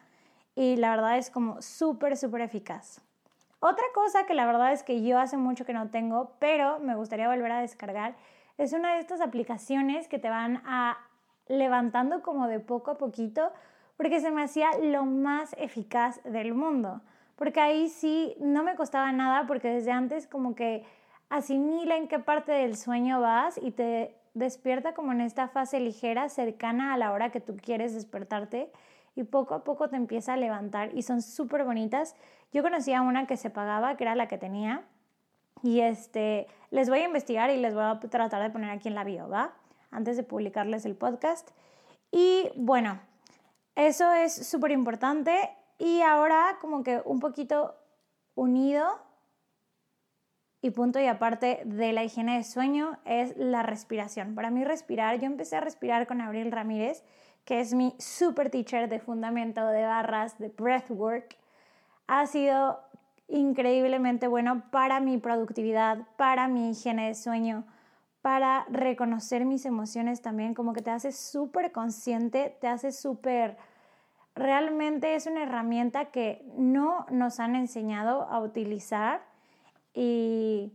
y 0.55 0.77
la 0.77 0.91
verdad 0.91 1.19
es 1.19 1.31
como 1.31 1.63
súper, 1.63 2.17
súper 2.17 2.43
eficaz. 2.43 3.01
Otra 3.61 3.85
cosa 3.95 4.25
que 4.25 4.35
la 4.35 4.47
verdad 4.47 4.73
es 4.73 4.83
que 4.83 5.03
yo 5.03 5.19
hace 5.19 5.37
mucho 5.37 5.65
que 5.65 5.75
no 5.75 5.91
tengo, 5.91 6.33
pero 6.39 6.79
me 6.81 6.95
gustaría 6.95 7.29
volver 7.29 7.53
a 7.53 7.61
descargar, 7.61 8.17
es 8.57 8.73
una 8.73 8.95
de 8.95 9.01
estas 9.01 9.21
aplicaciones 9.21 10.09
que 10.09 10.19
te 10.19 10.29
van 10.29 10.63
a 10.65 10.99
levantando 11.47 12.23
como 12.23 12.47
de 12.47 12.61
poco 12.61 12.93
a 12.93 12.99
poquito, 12.99 13.53
porque 13.97 14.21
se 14.21 14.31
me 14.31 14.43
hacía 14.43 14.71
lo 14.83 15.05
más 15.05 15.55
eficaz 15.59 16.23
del 16.25 16.55
mundo. 16.55 17.03
Porque 17.41 17.59
ahí 17.59 17.89
sí 17.89 18.35
no 18.39 18.63
me 18.63 18.75
costaba 18.75 19.11
nada, 19.13 19.47
porque 19.47 19.69
desde 19.69 19.93
antes 19.93 20.27
como 20.27 20.55
que 20.55 20.85
asimila 21.31 21.97
en 21.97 22.07
qué 22.07 22.19
parte 22.19 22.53
del 22.53 22.77
sueño 22.77 23.19
vas 23.23 23.57
y 23.57 23.71
te 23.71 24.15
despierta 24.35 24.93
como 24.93 25.13
en 25.13 25.23
esta 25.23 25.49
fase 25.49 25.81
ligera, 25.81 26.29
cercana 26.29 26.93
a 26.93 26.99
la 26.99 27.13
hora 27.13 27.31
que 27.31 27.41
tú 27.41 27.57
quieres 27.57 27.95
despertarte 27.95 28.71
y 29.15 29.23
poco 29.23 29.55
a 29.55 29.65
poco 29.65 29.89
te 29.89 29.97
empieza 29.97 30.35
a 30.35 30.37
levantar 30.37 30.91
y 30.95 31.01
son 31.01 31.23
súper 31.23 31.65
bonitas. 31.65 32.15
Yo 32.53 32.63
conocía 32.63 33.01
una 33.01 33.27
que 33.27 33.39
se 33.39 33.49
pagaba, 33.49 33.97
que 33.97 34.05
era 34.05 34.15
la 34.15 34.29
que 34.29 34.37
tenía, 34.37 34.85
y 35.63 35.81
este, 35.81 36.47
les 36.71 36.91
voy 36.91 36.99
a 36.99 37.07
investigar 37.07 37.49
y 37.49 37.57
les 37.57 37.73
voy 37.73 37.85
a 37.85 37.99
tratar 38.01 38.43
de 38.43 38.51
poner 38.51 38.69
aquí 38.69 38.89
en 38.89 38.95
la 38.95 39.05
bio, 39.05 39.31
¿va? 39.31 39.55
Antes 39.91 40.19
de 40.19 40.25
publicarles 40.25 40.85
el 40.85 40.95
podcast. 40.95 41.53
Y 42.11 42.51
bueno, 42.55 43.01
eso 43.77 44.13
es 44.13 44.47
súper 44.47 44.73
importante 44.73 45.57
y 45.81 46.03
ahora 46.03 46.59
como 46.61 46.85
que 46.85 47.01
un 47.07 47.21
poquito 47.21 47.75
unido 48.35 48.87
y 50.61 50.71
punto 50.71 51.01
y 51.01 51.07
aparte 51.07 51.63
de 51.65 51.93
la 51.95 52.05
higiene 52.05 52.37
de 52.37 52.45
sueño 52.45 52.99
es 53.07 53.35
la 53.39 53.63
respiración. 53.63 54.35
Para 54.35 54.51
mí 54.51 54.63
respirar, 54.63 55.19
yo 55.19 55.25
empecé 55.25 55.57
a 55.57 55.61
respirar 55.61 56.07
con 56.07 56.21
Abril 56.21 56.53
Ramírez, 56.53 57.03
que 57.47 57.61
es 57.61 57.73
mi 57.73 57.95
super 57.99 58.51
teacher 58.51 58.91
de 58.91 59.01
fundamento, 59.01 59.67
de 59.69 59.87
barras, 59.87 60.39
de 60.39 60.51
breathwork. 60.51 61.39
Ha 62.07 62.27
sido 62.27 62.81
increíblemente 63.27 64.29
bueno 64.29 64.65
para 64.71 65.01
mi 65.01 65.17
productividad, 65.17 66.07
para 66.19 66.47
mi 66.47 66.73
higiene 66.73 67.09
de 67.09 67.15
sueño, 67.15 67.65
para 68.21 68.67
reconocer 68.69 69.47
mis 69.47 69.65
emociones 69.65 70.21
también, 70.21 70.53
como 70.53 70.75
que 70.75 70.83
te 70.83 70.91
hace 70.91 71.11
súper 71.11 71.73
consciente, 71.73 72.55
te 72.61 72.69
hace 72.69 72.93
súper... 72.93 73.57
Realmente 74.35 75.15
es 75.15 75.27
una 75.27 75.43
herramienta 75.43 76.07
que 76.07 76.45
no 76.57 77.07
nos 77.11 77.41
han 77.41 77.57
enseñado 77.57 78.23
a 78.23 78.41
utilizar 78.41 79.23
y, 79.93 80.73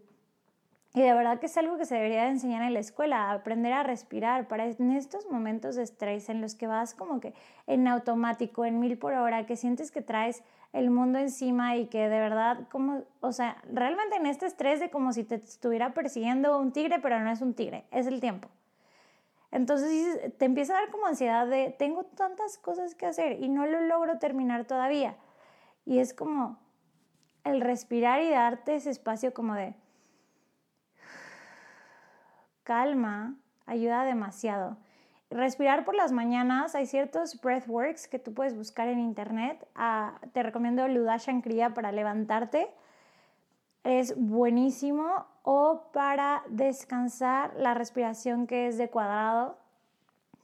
y 0.93 1.01
de 1.01 1.13
verdad 1.13 1.39
que 1.39 1.45
es 1.45 1.57
algo 1.57 1.77
que 1.77 1.85
se 1.85 1.95
debería 1.95 2.23
de 2.23 2.29
enseñar 2.29 2.63
en 2.63 2.73
la 2.73 2.79
escuela, 2.79 3.31
aprender 3.31 3.73
a 3.73 3.83
respirar 3.83 4.47
para 4.47 4.65
en 4.65 4.91
estos 4.91 5.29
momentos 5.31 5.75
de 5.75 5.83
estrés 5.83 6.29
en 6.29 6.41
los 6.41 6.55
que 6.55 6.67
vas 6.67 6.93
como 6.93 7.19
que 7.19 7.33
en 7.65 7.87
automático, 7.87 8.65
en 8.65 8.79
mil 8.79 8.97
por 8.97 9.13
hora, 9.13 9.45
que 9.45 9.55
sientes 9.55 9.91
que 9.91 10.01
traes 10.01 10.43
el 10.73 10.89
mundo 10.89 11.19
encima 11.19 11.77
y 11.77 11.87
que 11.87 12.09
de 12.09 12.19
verdad, 12.19 12.67
como, 12.69 13.03
o 13.21 13.31
sea, 13.31 13.57
realmente 13.71 14.17
en 14.17 14.25
este 14.25 14.45
estrés 14.45 14.81
de 14.81 14.89
como 14.89 15.13
si 15.13 15.23
te 15.23 15.35
estuviera 15.35 15.93
persiguiendo 15.93 16.59
un 16.59 16.73
tigre, 16.73 16.99
pero 16.99 17.19
no 17.21 17.31
es 17.31 17.41
un 17.41 17.53
tigre, 17.53 17.85
es 17.91 18.07
el 18.07 18.19
tiempo. 18.19 18.49
Entonces 19.55 20.37
te 20.37 20.43
empieza 20.43 20.73
a 20.75 20.81
dar 20.81 20.91
como 20.91 21.05
ansiedad 21.05 21.47
de, 21.47 21.73
tengo 21.79 22.03
tantas 22.03 22.57
cosas 22.57 22.93
que 22.93 23.05
hacer 23.05 23.41
y 23.41 23.47
no 23.47 23.65
lo 23.65 23.79
logro 23.79 24.19
terminar 24.19 24.65
todavía. 24.65 25.15
Y 25.85 25.99
es 25.99 26.13
como, 26.13 26.59
el 27.45 27.61
respirar 27.61 28.21
y 28.21 28.29
darte 28.31 28.75
ese 28.75 28.89
espacio 28.89 29.33
como 29.33 29.53
de 29.55 29.73
calma 32.63 33.37
ayuda 33.65 34.03
demasiado. 34.03 34.75
Respirar 35.29 35.85
por 35.85 35.95
las 35.95 36.11
mañanas, 36.11 36.75
hay 36.75 36.85
ciertos 36.85 37.39
breathworks 37.39 38.09
que 38.09 38.19
tú 38.19 38.33
puedes 38.33 38.57
buscar 38.57 38.89
en 38.89 38.99
internet. 38.99 39.65
Ah, 39.73 40.19
te 40.33 40.43
recomiendo 40.43 40.85
Ludashan 40.89 41.41
Kriya 41.41 41.73
para 41.73 41.93
levantarte. 41.93 42.67
Es 43.85 44.15
buenísimo. 44.17 45.27
O 45.43 45.91
para 45.93 46.43
descansar, 46.49 47.53
la 47.55 47.75
respiración 47.75 48.47
que 48.47 48.67
es 48.67 48.79
de 48.79 48.89
cuadrado, 48.89 49.59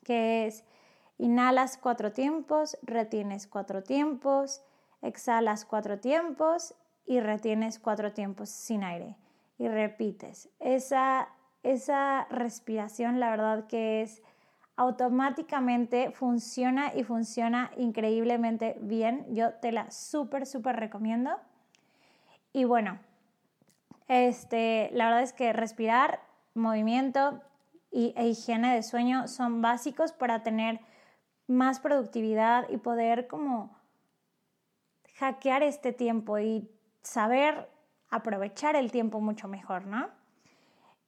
que 0.04 0.46
es 0.46 0.64
inhalas 1.18 1.78
cuatro 1.78 2.12
tiempos, 2.12 2.78
retienes 2.84 3.48
cuatro 3.48 3.82
tiempos, 3.82 4.62
exhalas 5.02 5.66
cuatro 5.66 6.00
tiempos 6.00 6.76
y 7.08 7.20
retienes 7.20 7.80
cuatro 7.80 8.14
tiempos 8.14 8.50
sin 8.50 8.84
aire 8.84 9.18
y 9.58 9.68
repites. 9.68 10.50
Esa, 10.60 11.30
esa 11.64 12.28
respiración, 12.30 13.20
la 13.20 13.32
verdad 13.32 13.66
que 13.66 14.04
es 14.04 14.22
automáticamente 14.76 16.12
funciona 16.12 16.94
y 16.96 17.04
funciona 17.04 17.72
increíblemente 17.76 18.78
bien. 18.82 19.26
Yo 19.34 19.54
te 19.56 19.72
la 19.72 19.90
súper, 19.90 20.46
súper 20.46 20.76
recomiendo. 20.76 21.32
Y 22.54 22.66
bueno, 22.66 23.00
este, 24.12 24.90
la 24.92 25.06
verdad 25.06 25.22
es 25.22 25.32
que 25.32 25.54
respirar, 25.54 26.20
movimiento 26.54 27.42
y, 27.92 28.14
e 28.18 28.28
higiene 28.28 28.76
de 28.76 28.84
sueño 28.84 29.30
son 29.30 29.62
básicos 29.62 30.12
para 30.12 30.44
tener 30.44 30.82
más 31.48 31.80
productividad 31.80 32.68
y 32.68 32.76
poder 32.76 33.28
como 33.28 33.74
hackear 35.16 35.64
este 35.64 35.94
tiempo 35.94 36.40
y 36.40 36.70
saber 37.02 37.70
aprovechar 38.10 38.76
el 38.76 38.92
tiempo 38.92 39.22
mucho 39.22 39.48
mejor, 39.48 39.86
¿no? 39.86 40.10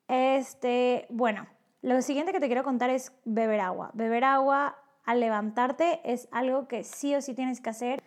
Este, 0.07 1.05
bueno, 1.09 1.45
lo 1.81 2.01
siguiente 2.01 2.31
que 2.31 2.39
te 2.39 2.47
quiero 2.47 2.63
contar 2.63 2.89
es 2.89 3.11
beber 3.25 3.59
agua. 3.59 3.91
Beber 3.93 4.23
agua 4.23 4.77
al 5.03 5.19
levantarte 5.19 5.99
es 6.05 6.29
algo 6.31 6.69
que 6.69 6.85
sí 6.85 7.13
o 7.15 7.21
sí 7.21 7.33
tienes 7.33 7.59
que 7.59 7.69
hacer 7.69 8.01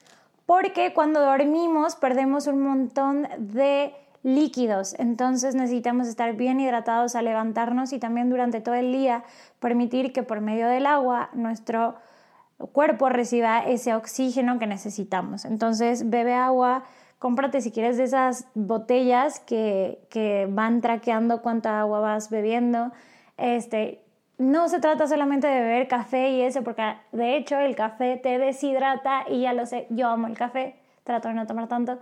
porque 0.47 0.95
cuando 0.95 1.21
dormimos 1.21 1.97
perdemos 1.97 2.47
un 2.47 2.61
montón 2.61 3.29
de 3.39 3.95
líquidos, 4.23 4.95
entonces 4.99 5.55
necesitamos 5.55 6.09
estar 6.09 6.35
bien 6.35 6.61
hidratados 6.61 7.15
al 7.15 7.27
levantarnos 7.27 7.93
y 7.93 7.99
también 7.99 8.31
durante 8.31 8.61
todo 8.61 8.75
el 8.75 8.93
día 8.93 9.25
permitir 9.61 10.13
que 10.13 10.23
por 10.23 10.41
medio 10.41 10.69
del 10.69 10.87
agua 10.87 11.31
nuestro 11.33 11.97
cuerpo 12.73 13.09
reciba 13.09 13.61
ese 13.61 13.95
oxígeno 13.95 14.59
que 14.59 14.67
necesitamos. 14.67 15.45
Entonces 15.45 16.09
bebe 16.11 16.35
agua, 16.35 16.85
cómprate 17.19 17.61
si 17.61 17.71
quieres 17.71 17.97
de 17.97 18.05
esas 18.05 18.49
botellas 18.55 19.41
que, 19.41 20.07
que 20.11 20.49
van 20.51 20.81
traqueando 20.81 21.43
cuánta 21.43 21.81
agua 21.81 22.01
vas 22.01 22.31
bebiendo. 22.31 22.93
Este, 23.37 24.03
no 24.39 24.69
se 24.69 24.81
trata 24.81 25.07
solamente 25.07 25.47
de 25.47 25.61
beber 25.61 25.89
café 25.89 26.31
y 26.31 26.43
eso, 26.43 26.63
porque 26.63 26.83
de 27.13 27.37
hecho 27.37 27.59
el 27.59 27.75
café 27.75 28.17
te 28.17 28.39
deshidrata 28.39 29.25
y 29.29 29.43
ya 29.43 29.53
lo 29.53 29.67
sé, 29.67 29.87
yo 29.91 30.09
amo 30.09 30.27
el 30.27 30.37
café, 30.37 30.77
trato 31.05 31.29
de 31.29 31.35
no 31.35 31.47
tomar 31.47 31.69
tanto, 31.69 31.99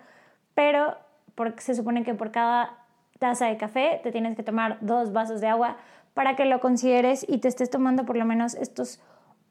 pero 0.55 0.97
porque 1.35 1.61
se 1.61 1.75
supone 1.75 2.05
que 2.05 2.15
por 2.15 2.31
cada 2.31 2.79
taza 3.19 3.47
de 3.47 3.57
café 3.57 4.01
te 4.03 4.13
tienes 4.13 4.37
que 4.37 4.43
tomar 4.43 4.79
dos 4.81 5.13
vasos 5.13 5.41
de 5.41 5.49
agua 5.49 5.77
para 6.15 6.37
que 6.37 6.45
lo 6.45 6.61
consideres 6.61 7.25
y 7.29 7.39
te 7.39 7.49
estés 7.49 7.71
tomando 7.71 8.05
por 8.05 8.17
lo 8.17 8.25
menos 8.25 8.55
estos 8.55 9.01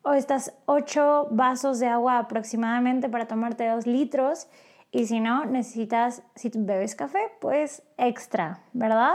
o 0.03 0.13
estas 0.13 0.53
ocho 0.65 1.27
vasos 1.31 1.79
de 1.79 1.87
agua 1.87 2.17
aproximadamente 2.19 3.09
para 3.09 3.27
tomarte 3.27 3.67
dos 3.67 3.87
litros 3.87 4.47
y 4.91 5.07
si 5.07 5.19
no, 5.19 5.45
necesitas, 5.45 6.21
si 6.35 6.51
bebes 6.53 6.93
café, 6.95 7.31
pues 7.41 7.81
extra, 7.97 8.59
¿verdad? 8.73 9.13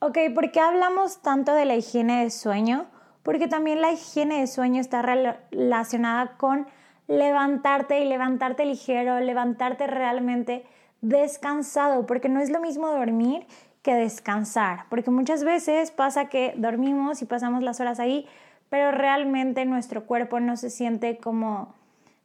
Ok, 0.00 0.18
¿por 0.34 0.52
qué 0.52 0.60
hablamos 0.60 1.22
tanto 1.22 1.54
de 1.54 1.64
la 1.64 1.76
higiene 1.76 2.24
de 2.24 2.30
sueño? 2.30 2.86
Porque 3.22 3.48
también 3.48 3.80
la 3.80 3.90
higiene 3.90 4.40
de 4.40 4.46
sueño 4.46 4.80
está 4.80 5.00
relacionada 5.00 6.36
con 6.36 6.66
levantarte 7.06 8.00
y 8.00 8.04
levantarte 8.08 8.66
ligero, 8.66 9.18
levantarte 9.20 9.86
realmente 9.86 10.66
descansado, 11.00 12.06
porque 12.06 12.28
no 12.28 12.40
es 12.40 12.50
lo 12.50 12.60
mismo 12.60 12.88
dormir 12.88 13.46
que 13.82 13.94
descansar, 13.94 14.84
porque 14.90 15.10
muchas 15.10 15.44
veces 15.44 15.90
pasa 15.90 16.28
que 16.28 16.54
dormimos 16.56 17.22
y 17.22 17.26
pasamos 17.26 17.62
las 17.62 17.80
horas 17.80 18.00
ahí, 18.00 18.26
pero 18.68 18.90
realmente 18.90 19.64
nuestro 19.64 20.04
cuerpo 20.04 20.40
no 20.40 20.56
se 20.56 20.70
siente 20.70 21.18
como 21.18 21.74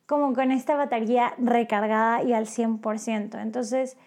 como 0.06 0.34
con 0.34 0.52
esta 0.52 0.76
batería 0.76 1.34
recargada 1.38 2.24
y 2.24 2.34
al 2.34 2.46
100%. 2.46 3.42
Entonces 3.42 3.98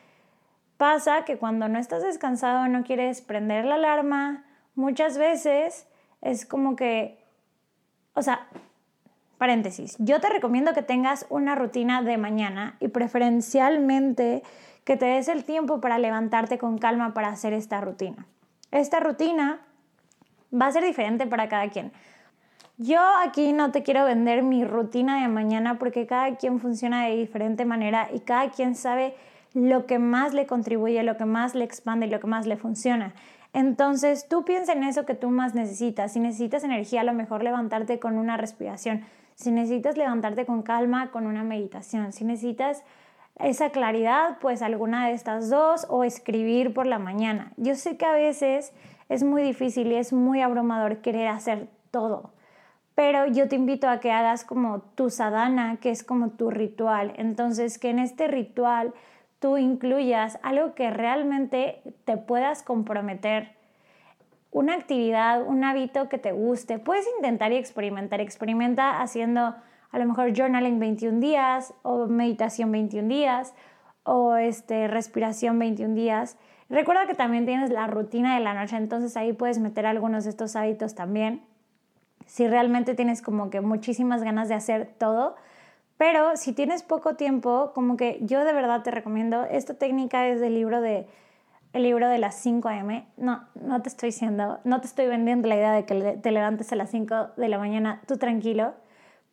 pasa 0.77 1.25
que 1.25 1.39
cuando 1.39 1.69
no 1.69 1.79
estás 1.79 2.03
descansado 2.03 2.69
no 2.69 2.85
quieres 2.85 3.23
prender 3.23 3.65
la 3.65 3.77
alarma, 3.77 4.45
muchas 4.75 5.17
veces 5.19 5.87
es 6.21 6.45
como 6.45 6.77
que, 6.77 7.25
o 8.15 8.23
sea, 8.23 8.47
paréntesis, 9.39 9.97
yo 9.99 10.21
te 10.21 10.29
recomiendo 10.29 10.73
que 10.73 10.83
tengas 10.83 11.27
una 11.29 11.55
rutina 11.55 12.03
de 12.03 12.17
mañana 12.19 12.77
y 12.81 12.89
preferencialmente 12.89 14.43
que 14.85 14.97
te 14.97 15.07
des 15.07 15.29
el 15.29 15.45
tiempo 15.45 15.81
para 15.81 15.99
levantarte 15.99 16.59
con 16.59 16.79
calma 16.79 17.13
para 17.15 17.29
hacer 17.29 17.53
esta 17.53 17.81
rutina. 17.81 18.27
Esta 18.71 19.01
rutina 19.01 19.61
va 20.53 20.67
a 20.67 20.73
ser 20.73 20.85
diferente 20.85 21.27
para 21.27 21.49
cada 21.49 21.69
quien. 21.69 21.93
Yo 22.79 23.01
aquí 23.25 23.53
no 23.53 23.73
te 23.73 23.83
quiero 23.83 24.05
vender 24.05 24.43
mi 24.43 24.65
rutina 24.65 25.23
de 25.23 25.29
mañana 25.29 25.79
porque 25.79 26.07
cada 26.07 26.37
quien 26.37 26.61
funciona 26.61 27.07
de 27.07 27.17
diferente 27.17 27.65
manera 27.65 28.09
y 28.13 28.21
cada 28.21 28.51
quien 28.51 28.75
sabe 28.75 29.15
lo 29.55 29.87
que 29.87 29.99
más 29.99 30.35
le 30.35 30.47
contribuye, 30.47 31.03
lo 31.03 31.17
que 31.17 31.25
más 31.25 31.55
le 31.55 31.65
expande 31.65 32.07
y 32.07 32.11
lo 32.11 32.21
que 32.21 32.27
más 32.27 32.47
le 32.47 32.57
funciona. 32.57 33.15
Entonces 33.55 34.29
tú 34.29 34.45
piensa 34.45 34.75
en 34.75 34.85
eso 34.85 35.07
que 35.07 35.15
tú 35.15 35.31
más 35.31 35.55
necesitas. 35.55 36.13
Si 36.13 36.21
necesitas 36.21 36.63
energía, 36.63 37.01
a 37.01 37.05
lo 37.05 37.15
mejor 37.15 37.43
levantarte 37.43 37.99
con 37.99 38.19
una 38.19 38.37
respiración. 38.37 39.05
Si 39.37 39.51
necesitas 39.53 39.97
levantarte 39.97 40.45
con 40.45 40.63
calma, 40.63 41.11
con 41.11 41.27
una 41.27 41.45
meditación. 41.45 42.13
Si 42.13 42.25
necesitas 42.25 42.83
esa 43.39 43.71
claridad, 43.71 44.39
pues 44.41 44.63
alguna 44.63 45.07
de 45.07 45.13
estas 45.13 45.51
dos 45.51 45.87
o 45.89 46.05
escribir 46.05 46.73
por 46.73 46.87
la 46.87 46.99
mañana. 46.99 47.53
Yo 47.57 47.75
sé 47.75 47.97
que 47.97 48.07
a 48.07 48.13
veces 48.13 48.73
es 49.09 49.23
muy 49.23 49.43
difícil 49.43 49.93
y 49.93 49.97
es 49.97 50.13
muy 50.13 50.41
abrumador 50.41 50.99
querer 50.99 51.29
hacer 51.29 51.69
todo, 51.91 52.31
pero 52.95 53.27
yo 53.27 53.47
te 53.47 53.57
invito 53.57 53.89
a 53.89 54.01
que 54.01 54.11
hagas 54.11 54.45
como 54.45 54.81
tu 54.81 55.11
sadhana, 55.11 55.77
que 55.81 55.91
es 55.91 56.03
como 56.03 56.31
tu 56.31 56.51
ritual. 56.51 57.13
Entonces, 57.17 57.79
que 57.79 57.91
en 57.91 57.99
este 57.99 58.27
ritual 58.27 58.95
tú 59.39 59.59
incluyas 59.59 60.39
algo 60.43 60.75
que 60.75 60.91
realmente 60.91 61.83
te 62.05 62.17
puedas 62.17 62.63
comprometer, 62.63 63.56
una 64.57 64.73
actividad, 64.73 65.43
un 65.47 65.65
hábito 65.65 66.09
que 66.09 66.17
te 66.17 66.33
guste. 66.33 66.79
Puedes 66.79 67.07
intentar 67.19 67.53
y 67.53 67.57
experimentar. 67.57 68.23
Experimenta 68.23 69.03
haciendo 69.03 69.55
a 69.91 69.99
lo 69.99 70.07
mejor 70.07 70.33
journaling 70.35 70.79
21 70.79 71.21
días 71.21 71.75
o 71.83 72.07
meditación 72.07 72.73
21 72.73 73.07
días 73.07 73.53
o 74.03 74.37
este, 74.37 74.89
respiración 74.89 75.59
21 75.59 75.95
días. 75.95 76.39
Recuerda 76.71 77.07
que 77.07 77.13
también 77.13 77.45
tienes 77.45 77.69
la 77.69 77.87
rutina 77.87 78.35
de 78.39 78.41
la 78.43 78.55
noche, 78.55 78.79
entonces 78.79 79.15
ahí 79.19 79.35
puedes 79.35 79.59
meter 79.59 79.85
algunos 79.85 80.25
de 80.25 80.31
estos 80.31 80.57
hábitos 80.57 80.95
también. 80.95 81.43
Si 82.25 82.49
realmente 82.49 82.95
tienes 82.95 83.21
como 83.21 83.51
que 83.51 83.61
muchísimas 83.61 84.23
ganas 84.23 84.49
de 84.49 84.55
hacer 84.55 84.91
todo, 84.97 85.37
pero 85.99 86.35
si 86.39 86.55
tienes 86.55 86.83
poco 86.83 87.15
tiempo, 87.15 87.73
como 87.75 87.99
que 87.99 88.21
yo 88.23 88.43
de 88.43 88.55
verdad 88.55 88.83
te 88.83 88.91
recomiendo, 88.91 89.45
esta 89.45 89.75
técnica 89.75 90.27
es 90.29 90.41
del 90.41 90.55
libro 90.55 90.81
de 90.81 91.07
el 91.77 91.85
libro 91.85 92.09
de 92.09 92.19
las 92.19 92.35
5 92.37 92.69
a.m. 92.69 93.07
No, 93.17 93.45
no 93.55 93.83
te 93.83 93.89
estoy 93.89 94.09
diciendo, 94.09 94.61
no 94.65 94.81
te 94.81 94.87
estoy 94.87 95.07
vendiendo 95.07 95.49
la 95.49 95.57
idea 95.57 95.73
de 95.73 95.85
que 95.85 96.19
te 96.21 96.31
levantes 96.31 96.73
a 96.73 96.77
las 96.77 96.91
5 96.91 97.31
de 97.37 97.49
la 97.49 97.59
mañana, 97.59 98.03
tú 98.07 98.17
tranquilo 98.17 98.75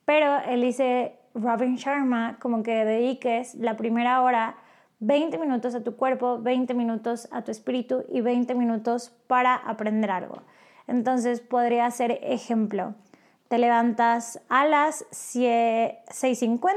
pero 0.05 0.39
él 0.47 0.61
dice, 0.61 1.17
Robin 1.33 1.75
Sharma, 1.75 2.37
como 2.39 2.63
que 2.63 2.85
dediques 2.85 3.55
la 3.55 3.77
primera 3.77 4.21
hora 4.21 4.55
20 4.99 5.37
minutos 5.37 5.75
a 5.75 5.83
tu 5.83 5.95
cuerpo, 5.95 6.39
20 6.39 6.73
minutos 6.73 7.27
a 7.31 7.43
tu 7.43 7.51
espíritu 7.51 8.03
y 8.09 8.21
20 8.21 8.53
minutos 8.55 9.11
para 9.27 9.55
aprender 9.55 10.11
algo. 10.11 10.41
Entonces 10.87 11.39
podría 11.39 11.89
ser 11.91 12.19
ejemplo. 12.23 12.95
Te 13.47 13.57
levantas 13.57 14.41
a 14.49 14.65
las 14.65 15.05
6.50, 15.11 16.71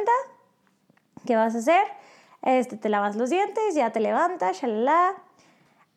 ¿qué 1.26 1.36
vas 1.36 1.54
a 1.54 1.58
hacer? 1.58 1.84
Este, 2.42 2.76
te 2.76 2.88
lavas 2.88 3.16
los 3.16 3.30
dientes, 3.30 3.74
ya 3.74 3.90
te 3.90 4.00
levantas, 4.00 4.60
shalala. 4.60 5.14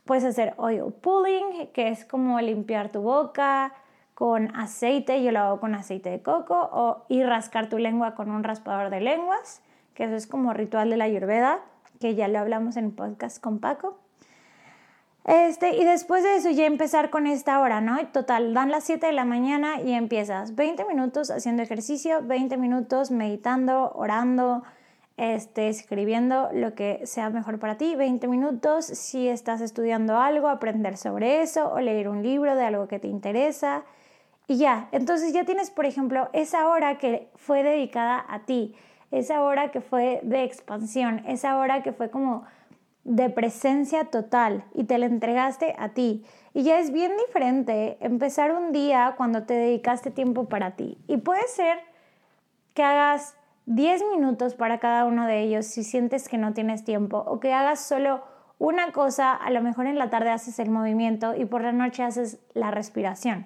Puedes 0.09 0.23
hacer 0.23 0.55
oil 0.57 0.91
pulling, 0.91 1.67
que 1.71 1.89
es 1.89 2.03
como 2.03 2.41
limpiar 2.41 2.91
tu 2.91 2.99
boca, 2.99 3.73
con 4.15 4.55
aceite, 4.55 5.21
yo 5.21 5.31
lo 5.31 5.37
hago 5.37 5.59
con 5.59 5.75
aceite 5.75 6.09
de 6.09 6.23
coco, 6.23 6.67
o, 6.73 7.05
y 7.09 7.21
rascar 7.21 7.69
tu 7.69 7.77
lengua 7.77 8.15
con 8.15 8.31
un 8.31 8.43
raspador 8.43 8.89
de 8.89 9.01
lenguas, 9.01 9.61
que 9.93 10.05
eso 10.05 10.15
es 10.15 10.25
como 10.25 10.51
ritual 10.51 10.89
de 10.89 10.97
la 10.97 11.03
ayurveda, 11.03 11.59
que 11.99 12.15
ya 12.15 12.27
lo 12.27 12.39
hablamos 12.39 12.75
en 12.75 12.89
podcast 12.89 13.39
con 13.39 13.59
Paco. 13.59 13.99
Este, 15.25 15.77
y 15.77 15.85
después 15.85 16.23
de 16.23 16.37
eso 16.37 16.49
ya 16.49 16.65
empezar 16.65 17.11
con 17.11 17.27
esta 17.27 17.59
hora, 17.59 17.79
¿no? 17.79 18.03
Total, 18.07 18.51
dan 18.55 18.71
las 18.71 18.85
7 18.85 19.05
de 19.05 19.13
la 19.13 19.25
mañana 19.25 19.79
y 19.79 19.93
empiezas 19.93 20.55
20 20.55 20.85
minutos 20.85 21.29
haciendo 21.29 21.61
ejercicio, 21.61 22.23
20 22.23 22.57
minutos 22.57 23.11
meditando, 23.11 23.91
orando, 23.93 24.63
este, 25.19 25.67
escribiendo 25.67 26.49
lo 26.53 26.73
que 26.73 27.01
sea 27.05 27.29
mejor 27.29 27.59
para 27.59 27.77
ti, 27.77 27.95
20 27.95 28.27
minutos 28.27 28.85
si 28.85 29.27
estás 29.27 29.61
estudiando 29.61 30.17
algo, 30.17 30.47
aprender 30.47 30.97
sobre 30.97 31.41
eso 31.41 31.71
o 31.71 31.79
leer 31.79 32.09
un 32.09 32.23
libro 32.23 32.55
de 32.55 32.63
algo 32.63 32.87
que 32.87 32.99
te 32.99 33.07
interesa, 33.07 33.83
y 34.49 34.57
ya, 34.57 34.89
entonces 34.91 35.31
ya 35.31 35.45
tienes, 35.45 35.69
por 35.69 35.85
ejemplo, 35.85 36.27
esa 36.33 36.67
hora 36.69 36.97
que 36.97 37.29
fue 37.35 37.61
dedicada 37.61 38.25
a 38.27 38.45
ti, 38.45 38.73
esa 39.11 39.43
hora 39.43 39.69
que 39.69 39.79
fue 39.79 40.21
de 40.23 40.43
expansión, 40.43 41.21
esa 41.27 41.55
hora 41.57 41.83
que 41.83 41.93
fue 41.93 42.09
como 42.09 42.45
de 43.03 43.29
presencia 43.29 44.05
total 44.05 44.65
y 44.73 44.85
te 44.85 44.97
la 44.97 45.05
entregaste 45.05 45.75
a 45.77 45.89
ti. 45.89 46.25
Y 46.55 46.63
ya 46.63 46.79
es 46.79 46.91
bien 46.91 47.11
diferente 47.27 47.97
empezar 48.01 48.51
un 48.51 48.71
día 48.71 49.13
cuando 49.17 49.43
te 49.43 49.53
dedicaste 49.53 50.09
tiempo 50.09 50.45
para 50.45 50.71
ti. 50.71 50.97
Y 51.07 51.17
puede 51.17 51.47
ser 51.47 51.77
que 52.73 52.81
hagas 52.81 53.35
10 53.69 54.01
minutos 54.15 54.55
para 54.55 54.79
cada 54.79 55.05
uno 55.05 55.27
de 55.27 55.41
ellos 55.43 55.67
si 55.67 55.83
sientes 55.83 56.27
que 56.27 56.39
no 56.39 56.53
tienes 56.53 56.83
tiempo 56.83 57.19
o 57.19 57.39
que 57.39 57.53
hagas 57.53 57.79
solo 57.79 58.23
una 58.57 58.91
cosa, 58.91 59.35
a 59.35 59.51
lo 59.51 59.61
mejor 59.61 59.85
en 59.85 59.99
la 59.99 60.09
tarde 60.09 60.31
haces 60.31 60.57
el 60.57 60.71
movimiento 60.71 61.35
y 61.35 61.45
por 61.45 61.61
la 61.61 61.71
noche 61.71 62.01
haces 62.01 62.39
la 62.55 62.71
respiración. 62.71 63.45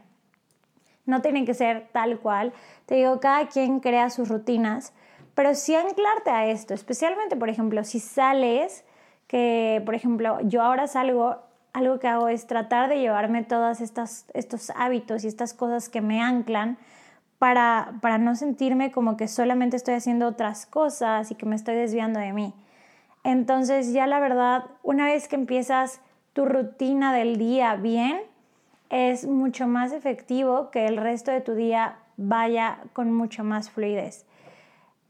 No 1.05 1.21
tiene 1.21 1.43
que 1.43 1.53
ser 1.53 1.89
tal 1.91 2.19
cual. 2.19 2.53
Te 2.85 2.95
digo, 2.95 3.19
cada 3.19 3.49
quien 3.49 3.81
crea 3.81 4.09
sus 4.09 4.29
rutinas, 4.29 4.93
pero 5.35 5.55
sí 5.55 5.75
anclarte 5.75 6.29
a 6.29 6.45
esto, 6.47 6.73
especialmente, 6.73 7.35
por 7.35 7.49
ejemplo, 7.49 7.83
si 7.83 7.99
sales, 7.99 8.85
que, 9.27 9.81
por 9.83 9.93
ejemplo, 9.93 10.37
yo 10.43 10.61
ahora 10.61 10.87
salgo, 10.87 11.35
algo 11.73 11.99
que 11.99 12.07
hago 12.07 12.29
es 12.29 12.47
tratar 12.47 12.87
de 12.87 12.99
llevarme 12.99 13.43
todos 13.43 13.81
estos 13.81 14.71
hábitos 14.73 15.25
y 15.25 15.27
estas 15.27 15.53
cosas 15.53 15.89
que 15.89 15.99
me 15.99 16.21
anclan 16.21 16.77
para, 17.43 17.95
para 17.99 18.19
no 18.19 18.37
sentirme 18.37 18.93
como 18.93 19.17
que 19.17 19.27
solamente 19.27 19.75
estoy 19.75 19.95
haciendo 19.95 20.27
otras 20.27 20.65
cosas 20.65 21.29
y 21.29 21.35
que 21.35 21.45
me 21.45 21.57
estoy 21.57 21.75
desviando 21.75 22.21
de 22.21 22.31
mí. 22.31 22.53
Entonces 23.25 23.91
ya 23.91 24.07
la 24.07 24.21
verdad, 24.21 24.63
una 24.81 25.07
vez 25.07 25.27
que 25.27 25.35
empiezas 25.35 25.99
tu 26.31 26.45
rutina 26.45 27.13
del 27.13 27.35
día 27.35 27.75
bien, 27.75 28.21
es 28.89 29.27
mucho 29.27 29.67
más 29.67 29.91
efectivo 29.91 30.71
que 30.71 30.85
el 30.85 30.95
resto 30.95 31.31
de 31.31 31.41
tu 31.41 31.53
día 31.53 31.97
vaya 32.15 32.77
con 32.93 33.11
mucho 33.11 33.43
más 33.43 33.69
fluidez. 33.69 34.25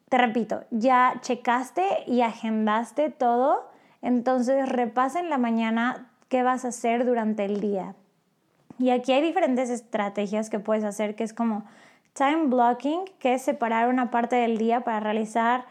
Te 0.09 0.17
repito, 0.17 0.63
ya 0.71 1.19
checaste 1.21 1.85
y 2.07 2.21
agendaste 2.21 3.11
todo, 3.11 3.69
entonces 4.01 4.67
repasa 4.67 5.19
en 5.19 5.29
la 5.29 5.37
mañana 5.37 6.09
qué 6.29 6.41
vas 6.41 6.65
a 6.65 6.69
hacer 6.69 7.05
durante 7.05 7.45
el 7.45 7.61
día. 7.61 7.93
Y 8.79 8.89
aquí 8.89 9.11
hay 9.11 9.21
diferentes 9.21 9.69
estrategias 9.69 10.49
que 10.49 10.57
puedes 10.57 10.83
hacer, 10.83 11.15
que 11.15 11.23
es 11.23 11.31
como 11.31 11.63
time 12.13 12.47
blocking, 12.47 13.05
que 13.19 13.33
es 13.33 13.41
separar 13.41 13.89
una 13.89 14.11
parte 14.11 14.35
del 14.35 14.57
día 14.57 14.81
para 14.81 14.99
realizar 14.99 15.65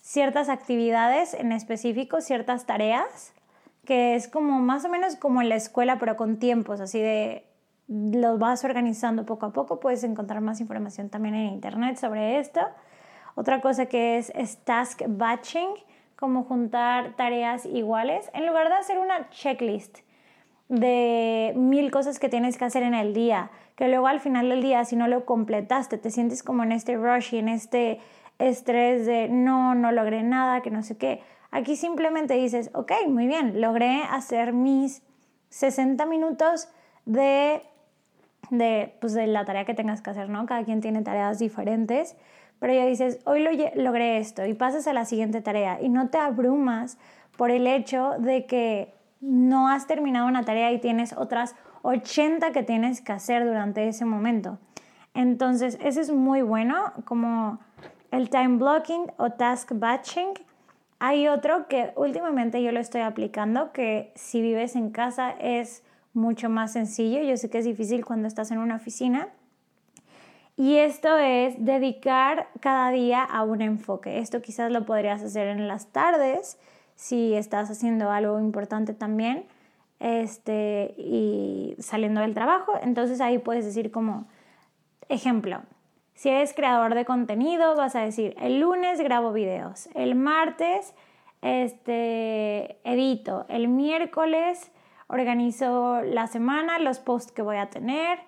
ciertas 0.00 0.48
actividades 0.48 1.34
en 1.34 1.52
específico, 1.52 2.20
ciertas 2.20 2.66
tareas, 2.66 3.32
que 3.84 4.14
es 4.14 4.28
como 4.28 4.60
más 4.60 4.84
o 4.84 4.88
menos 4.88 5.16
como 5.16 5.42
en 5.42 5.48
la 5.48 5.56
escuela, 5.56 5.98
pero 5.98 6.16
con 6.16 6.38
tiempos, 6.38 6.80
así 6.80 7.00
de 7.00 7.46
los 7.88 8.38
vas 8.38 8.64
organizando 8.64 9.26
poco 9.26 9.46
a 9.46 9.52
poco. 9.52 9.80
Puedes 9.80 10.04
encontrar 10.04 10.40
más 10.40 10.60
información 10.60 11.08
también 11.08 11.34
en 11.34 11.52
internet 11.52 11.96
sobre 11.96 12.38
esto. 12.38 12.60
Otra 13.34 13.60
cosa 13.60 13.86
que 13.86 14.18
es, 14.18 14.58
task 14.64 15.02
batching, 15.06 15.68
como 16.16 16.44
juntar 16.44 17.16
tareas 17.16 17.66
iguales, 17.66 18.30
en 18.34 18.46
lugar 18.46 18.68
de 18.68 18.74
hacer 18.74 18.98
una 18.98 19.28
checklist 19.30 19.98
de 20.72 21.52
mil 21.54 21.90
cosas 21.90 22.18
que 22.18 22.30
tienes 22.30 22.56
que 22.56 22.64
hacer 22.64 22.82
en 22.82 22.94
el 22.94 23.12
día, 23.12 23.50
que 23.76 23.88
luego 23.88 24.06
al 24.06 24.20
final 24.20 24.48
del 24.48 24.62
día, 24.62 24.86
si 24.86 24.96
no 24.96 25.06
lo 25.06 25.26
completaste, 25.26 25.98
te 25.98 26.10
sientes 26.10 26.42
como 26.42 26.62
en 26.62 26.72
este 26.72 26.96
rush 26.96 27.34
y 27.34 27.38
en 27.38 27.50
este 27.50 28.00
estrés 28.38 29.04
de 29.04 29.28
no, 29.28 29.74
no 29.74 29.92
logré 29.92 30.22
nada, 30.22 30.62
que 30.62 30.70
no 30.70 30.82
sé 30.82 30.96
qué. 30.96 31.20
Aquí 31.50 31.76
simplemente 31.76 32.34
dices, 32.34 32.70
ok, 32.72 32.92
muy 33.06 33.26
bien, 33.26 33.60
logré 33.60 34.02
hacer 34.10 34.54
mis 34.54 35.02
60 35.50 36.06
minutos 36.06 36.68
de 37.04 37.60
de, 38.50 38.94
pues, 39.00 39.14
de 39.14 39.26
la 39.26 39.44
tarea 39.44 39.64
que 39.64 39.74
tengas 39.74 40.02
que 40.02 40.10
hacer, 40.10 40.28
¿no? 40.28 40.46
Cada 40.46 40.64
quien 40.64 40.80
tiene 40.80 41.02
tareas 41.02 41.38
diferentes, 41.38 42.16
pero 42.58 42.72
ya 42.74 42.84
dices, 42.86 43.20
hoy 43.24 43.40
lo 43.40 43.50
logré 43.76 44.18
esto 44.18 44.44
y 44.44 44.54
pasas 44.54 44.86
a 44.86 44.92
la 44.92 45.04
siguiente 45.04 45.40
tarea 45.40 45.80
y 45.80 45.88
no 45.88 46.08
te 46.10 46.18
abrumas 46.18 46.98
por 47.36 47.50
el 47.50 47.66
hecho 47.66 48.12
de 48.18 48.46
que 48.46 48.92
no 49.22 49.68
has 49.68 49.86
terminado 49.86 50.26
una 50.26 50.44
tarea 50.44 50.72
y 50.72 50.80
tienes 50.80 51.14
otras 51.14 51.54
80 51.82 52.52
que 52.52 52.62
tienes 52.62 53.00
que 53.00 53.12
hacer 53.12 53.46
durante 53.46 53.88
ese 53.88 54.04
momento. 54.04 54.58
Entonces, 55.14 55.78
ese 55.80 56.00
es 56.00 56.10
muy 56.10 56.42
bueno, 56.42 56.92
como 57.04 57.60
el 58.10 58.30
time 58.30 58.58
blocking 58.58 59.12
o 59.16 59.30
task 59.30 59.72
batching. 59.74 60.34
Hay 60.98 61.28
otro 61.28 61.68
que 61.68 61.92
últimamente 61.96 62.62
yo 62.62 62.72
lo 62.72 62.80
estoy 62.80 63.02
aplicando, 63.02 63.72
que 63.72 64.12
si 64.16 64.42
vives 64.42 64.76
en 64.76 64.90
casa 64.90 65.30
es 65.30 65.84
mucho 66.12 66.48
más 66.48 66.72
sencillo. 66.72 67.22
Yo 67.22 67.36
sé 67.36 67.48
que 67.48 67.58
es 67.58 67.64
difícil 67.64 68.04
cuando 68.04 68.26
estás 68.28 68.50
en 68.50 68.58
una 68.58 68.76
oficina. 68.76 69.28
Y 70.56 70.76
esto 70.76 71.16
es 71.16 71.64
dedicar 71.64 72.48
cada 72.60 72.90
día 72.90 73.22
a 73.22 73.42
un 73.42 73.62
enfoque. 73.62 74.18
Esto 74.18 74.42
quizás 74.42 74.70
lo 74.70 74.84
podrías 74.84 75.22
hacer 75.22 75.48
en 75.48 75.66
las 75.66 75.86
tardes 75.92 76.58
si 76.94 77.34
estás 77.34 77.70
haciendo 77.70 78.10
algo 78.10 78.40
importante 78.40 78.94
también 78.94 79.46
este, 80.00 80.94
y 80.98 81.76
saliendo 81.78 82.20
del 82.20 82.34
trabajo. 82.34 82.72
Entonces 82.82 83.20
ahí 83.20 83.38
puedes 83.38 83.64
decir 83.64 83.90
como 83.90 84.26
ejemplo. 85.08 85.62
Si 86.14 86.28
eres 86.28 86.52
creador 86.54 86.94
de 86.94 87.04
contenido, 87.04 87.74
vas 87.76 87.96
a 87.96 88.00
decir, 88.00 88.34
el 88.40 88.60
lunes 88.60 89.00
grabo 89.00 89.32
videos, 89.32 89.88
el 89.94 90.14
martes 90.14 90.94
este, 91.40 92.78
edito. 92.84 93.46
El 93.48 93.68
miércoles 93.68 94.70
organizo 95.08 96.00
la 96.02 96.26
semana, 96.26 96.78
los 96.78 96.98
posts 96.98 97.32
que 97.32 97.42
voy 97.42 97.56
a 97.56 97.70
tener 97.70 98.18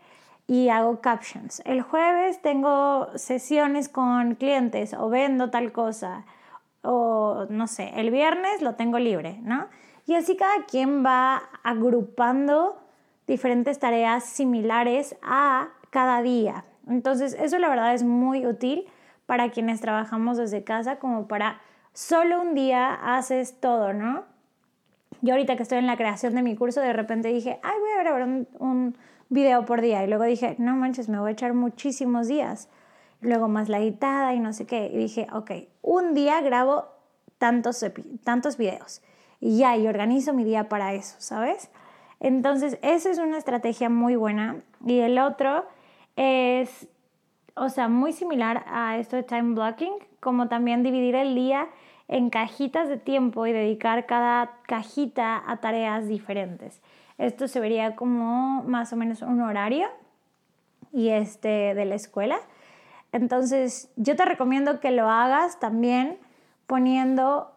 y 0.46 0.68
hago 0.68 1.00
captions. 1.00 1.62
El 1.64 1.82
jueves 1.82 2.42
tengo 2.42 3.08
sesiones 3.16 3.88
con 3.88 4.34
clientes 4.34 4.94
o 4.94 5.08
vendo 5.08 5.50
tal 5.50 5.72
cosa 5.72 6.24
o 6.84 7.46
no 7.48 7.66
sé, 7.66 7.92
el 7.96 8.10
viernes 8.10 8.62
lo 8.62 8.74
tengo 8.74 8.98
libre, 8.98 9.38
¿no? 9.42 9.66
Y 10.06 10.14
así 10.14 10.36
cada 10.36 10.64
quien 10.66 11.04
va 11.04 11.42
agrupando 11.62 12.78
diferentes 13.26 13.78
tareas 13.78 14.24
similares 14.24 15.16
a 15.22 15.68
cada 15.90 16.22
día. 16.22 16.64
Entonces, 16.86 17.34
eso 17.40 17.58
la 17.58 17.68
verdad 17.68 17.94
es 17.94 18.02
muy 18.02 18.46
útil 18.46 18.84
para 19.26 19.50
quienes 19.50 19.80
trabajamos 19.80 20.36
desde 20.36 20.64
casa, 20.64 20.98
como 20.98 21.26
para 21.26 21.60
solo 21.94 22.42
un 22.42 22.54
día 22.54 23.16
haces 23.16 23.58
todo, 23.60 23.94
¿no? 23.94 24.24
Yo 25.22 25.32
ahorita 25.32 25.56
que 25.56 25.62
estoy 25.62 25.78
en 25.78 25.86
la 25.86 25.96
creación 25.96 26.34
de 26.34 26.42
mi 26.42 26.54
curso, 26.54 26.80
de 26.82 26.92
repente 26.92 27.28
dije, 27.28 27.58
ay, 27.62 27.78
voy 27.80 27.90
a 27.92 28.02
grabar 28.02 28.24
un, 28.24 28.46
un 28.58 28.96
video 29.30 29.64
por 29.64 29.80
día. 29.80 30.04
Y 30.04 30.08
luego 30.08 30.24
dije, 30.24 30.56
no 30.58 30.76
manches, 30.76 31.08
me 31.08 31.18
voy 31.18 31.30
a 31.30 31.32
echar 31.32 31.54
muchísimos 31.54 32.28
días. 32.28 32.68
Luego 33.24 33.48
más 33.48 33.68
la 33.68 33.78
editada 33.78 34.34
y 34.34 34.40
no 34.40 34.52
sé 34.52 34.66
qué. 34.66 34.90
Y 34.92 34.98
dije, 34.98 35.26
ok, 35.32 35.50
un 35.82 36.14
día 36.14 36.40
grabo 36.42 36.84
tantos, 37.38 37.84
tantos 38.22 38.56
videos. 38.56 39.02
Y 39.40 39.58
ya, 39.58 39.76
y 39.76 39.86
organizo 39.86 40.32
mi 40.32 40.44
día 40.44 40.68
para 40.68 40.94
eso, 40.94 41.16
¿sabes? 41.18 41.70
Entonces, 42.20 42.78
esa 42.82 43.10
es 43.10 43.18
una 43.18 43.38
estrategia 43.38 43.88
muy 43.88 44.16
buena. 44.16 44.56
Y 44.86 45.00
el 45.00 45.18
otro 45.18 45.66
es, 46.16 46.86
o 47.54 47.68
sea, 47.68 47.88
muy 47.88 48.12
similar 48.12 48.64
a 48.68 48.98
esto 48.98 49.16
de 49.16 49.22
time 49.22 49.54
blocking, 49.54 49.92
como 50.20 50.48
también 50.48 50.82
dividir 50.82 51.14
el 51.14 51.34
día 51.34 51.68
en 52.08 52.30
cajitas 52.30 52.88
de 52.88 52.98
tiempo 52.98 53.46
y 53.46 53.52
dedicar 53.52 54.06
cada 54.06 54.58
cajita 54.66 55.42
a 55.46 55.56
tareas 55.58 56.08
diferentes. 56.08 56.80
Esto 57.18 57.48
se 57.48 57.60
vería 57.60 57.96
como 57.96 58.62
más 58.64 58.92
o 58.92 58.96
menos 58.96 59.22
un 59.22 59.40
horario 59.40 59.88
y 60.92 61.08
este 61.08 61.74
de 61.74 61.84
la 61.84 61.94
escuela. 61.94 62.38
Entonces, 63.14 63.90
yo 63.94 64.16
te 64.16 64.24
recomiendo 64.24 64.80
que 64.80 64.90
lo 64.90 65.08
hagas 65.08 65.60
también 65.60 66.18
poniendo 66.66 67.52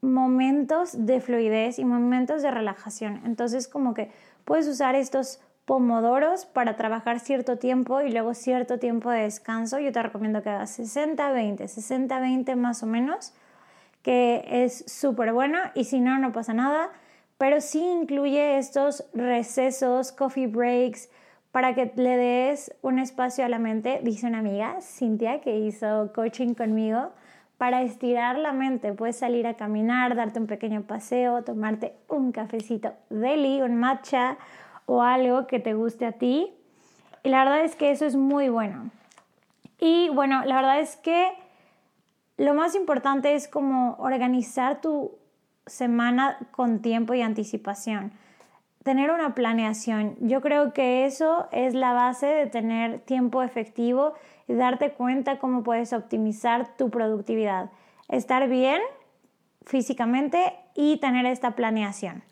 momentos 0.00 1.04
de 1.04 1.20
fluidez 1.20 1.78
y 1.78 1.84
momentos 1.84 2.40
de 2.40 2.50
relajación. 2.50 3.20
Entonces, 3.26 3.68
como 3.68 3.92
que 3.92 4.10
puedes 4.46 4.66
usar 4.66 4.94
estos 4.94 5.38
pomodoros 5.66 6.46
para 6.46 6.76
trabajar 6.76 7.20
cierto 7.20 7.58
tiempo 7.58 8.00
y 8.00 8.10
luego 8.10 8.32
cierto 8.32 8.78
tiempo 8.78 9.10
de 9.10 9.24
descanso. 9.24 9.78
Yo 9.78 9.92
te 9.92 10.02
recomiendo 10.02 10.42
que 10.42 10.48
hagas 10.48 10.80
60-20, 10.80 11.58
60-20 11.58 12.56
más 12.56 12.82
o 12.82 12.86
menos 12.86 13.34
que 14.02 14.42
es 14.48 14.82
súper 14.86 15.34
buena 15.34 15.72
y 15.74 15.84
si 15.84 16.00
no, 16.00 16.18
no 16.18 16.32
pasa 16.32 16.54
nada, 16.54 16.88
pero 17.36 17.60
sí 17.60 17.84
incluye 17.84 18.56
estos 18.56 19.04
recesos, 19.12 20.10
coffee 20.10 20.46
breaks, 20.46 21.10
para 21.52 21.74
que 21.74 21.92
le 21.96 22.16
des 22.16 22.74
un 22.82 22.98
espacio 22.98 23.44
a 23.44 23.48
la 23.48 23.58
mente, 23.58 24.00
dice 24.02 24.26
una 24.26 24.38
amiga, 24.38 24.80
Cintia, 24.80 25.40
que 25.40 25.58
hizo 25.58 26.12
coaching 26.14 26.54
conmigo, 26.54 27.12
para 27.58 27.82
estirar 27.82 28.38
la 28.38 28.52
mente. 28.52 28.92
Puedes 28.94 29.18
salir 29.18 29.46
a 29.46 29.54
caminar, 29.54 30.16
darte 30.16 30.40
un 30.40 30.46
pequeño 30.46 30.82
paseo, 30.82 31.44
tomarte 31.44 31.94
un 32.08 32.32
cafecito 32.32 32.94
deli, 33.10 33.60
un 33.60 33.76
matcha 33.76 34.38
o 34.86 35.02
algo 35.02 35.46
que 35.46 35.60
te 35.60 35.74
guste 35.74 36.06
a 36.06 36.12
ti. 36.12 36.50
Y 37.22 37.28
la 37.28 37.44
verdad 37.44 37.64
es 37.64 37.76
que 37.76 37.90
eso 37.90 38.06
es 38.06 38.16
muy 38.16 38.48
bueno. 38.48 38.90
Y 39.78 40.08
bueno, 40.08 40.42
la 40.44 40.56
verdad 40.56 40.80
es 40.80 40.96
que 40.96 41.32
lo 42.36 42.54
más 42.54 42.74
importante 42.74 43.34
es 43.34 43.46
como 43.46 43.94
organizar 43.98 44.80
tu 44.80 45.12
semana 45.66 46.38
con 46.50 46.80
tiempo 46.80 47.14
y 47.14 47.22
anticipación. 47.22 48.12
Tener 48.82 49.10
una 49.10 49.34
planeación. 49.34 50.16
Yo 50.20 50.40
creo 50.40 50.72
que 50.72 51.04
eso 51.04 51.48
es 51.52 51.74
la 51.74 51.92
base 51.92 52.26
de 52.26 52.46
tener 52.46 52.98
tiempo 53.00 53.42
efectivo 53.42 54.14
y 54.48 54.54
darte 54.54 54.92
cuenta 54.92 55.38
cómo 55.38 55.62
puedes 55.62 55.92
optimizar 55.92 56.76
tu 56.76 56.90
productividad. 56.90 57.70
Estar 58.08 58.48
bien 58.48 58.80
físicamente 59.64 60.54
y 60.74 60.96
tener 60.96 61.26
esta 61.26 61.52
planeación. 61.52 62.24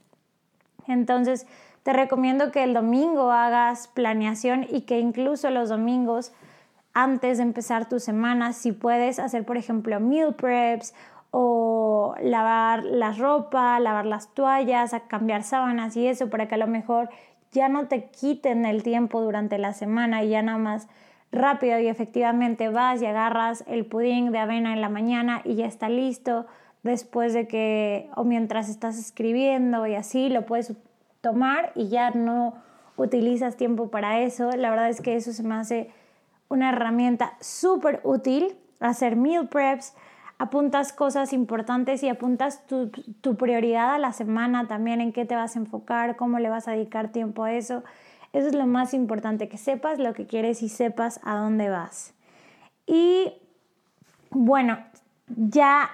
Entonces, 0.89 1.47
te 1.83 1.93
recomiendo 1.93 2.51
que 2.51 2.65
el 2.65 2.75
domingo 2.75 3.31
hagas 3.31 3.89
planeación 3.89 4.67
y 4.69 4.83
que 4.83 4.99
incluso 4.99 5.51
los 5.51 5.69
domingos 5.69 6.33
antes 6.93 7.39
de 7.39 7.45
empezar 7.45 7.89
tu 7.89 8.01
semana, 8.01 8.53
si 8.53 8.73
puedes 8.73 9.19
hacer, 9.19 9.45
por 9.45 9.57
ejemplo, 9.57 10.01
meal 10.01 10.35
preps 10.35 10.95
o 11.31 12.15
lavar 12.23 12.85
la 12.85 13.13
ropa, 13.13 13.79
lavar 13.81 14.07
las 14.07 14.35
toallas, 14.35 14.95
cambiar 15.09 15.43
sábanas 15.43 15.97
y 15.97 16.07
eso, 16.07 16.31
para 16.31 16.49
que 16.49 16.57
a 16.57 16.59
lo 16.59 16.67
mejor 16.67 17.09
ya 17.53 17.69
no 17.69 17.89
te 17.89 18.11
quiten 18.11 18.65
el 18.65 18.83
tiempo 18.83 19.21
durante 19.21 19.59
la 19.59 19.73
semana 19.73 20.23
y 20.23 20.31
ya 20.31 20.43
nada 20.43 20.59
más 20.59 20.89
rápido 21.33 21.79
y 21.79 21.89
efectivamente 21.89 22.69
vas 22.69 23.03
y 23.03 23.07
agarras 23.07 23.65
el 23.67 23.87
pudín 23.87 24.33
de 24.33 24.39
avena 24.39 24.73
en 24.73 24.81
la 24.81 24.89
mañana 24.89 25.43
y 25.45 25.55
ya 25.57 25.67
está 25.67 25.89
listo 25.89 26.47
después 26.83 27.33
de 27.35 27.47
que 27.47 28.11
o 28.17 28.25
mientras 28.25 28.69
estás 28.69 28.99
escribiendo 28.99 29.87
y 29.87 29.95
así 29.95 30.29
lo 30.29 30.47
puedes 30.47 30.75
tomar 31.21 31.73
y 31.75 31.89
ya 31.89 32.11
no 32.11 32.55
utilizas 32.97 33.57
tiempo 33.57 33.91
para 33.91 34.21
eso. 34.21 34.51
La 34.53 34.71
verdad 34.71 34.89
es 34.89 35.01
que 35.01 35.17
eso 35.17 35.33
se 35.33 35.43
me 35.43 35.55
hace 35.55 35.91
una 36.49 36.71
herramienta 36.71 37.35
súper 37.41 38.01
útil, 38.03 38.57
hacer 38.81 39.17
meal 39.17 39.49
preps, 39.49 39.95
apuntas 40.41 40.95
cosas 40.95 41.35
importantes 41.35 42.03
y 42.03 42.09
apuntas 42.09 42.67
tu, 42.67 42.89
tu, 43.21 43.37
prioridad 43.37 43.95
a 43.95 43.99
la 43.99 44.15
semana 44.15 44.67
también, 44.67 45.03
en 45.03 45.13
qué 45.13 45.27
te 45.27 45.37
vas 45.37 45.55
a 45.55 45.59
enfocar, 45.59 46.17
cómo 46.17 46.39
le 46.39 46.49
vas 46.49 46.67
a 46.67 46.73
dedicar 46.73 47.09
tiempo 47.09 47.45
a 47.45 47.53
eso. 47.53 47.85
Eso 48.33 48.49
es 48.49 48.55
lo 48.55 48.67
más 48.67 48.95
importante, 48.95 49.51
que 49.51 49.59
sepas 49.59 49.99
lo 49.99 50.15
que 50.15 50.25
quieres 50.25 50.63
y 50.63 50.71
sepas 50.71 51.21
a 51.25 51.35
dónde 51.35 51.69
vas. 51.69 52.15
Y 52.87 53.35
bueno, 54.31 54.79
ya 55.29 55.91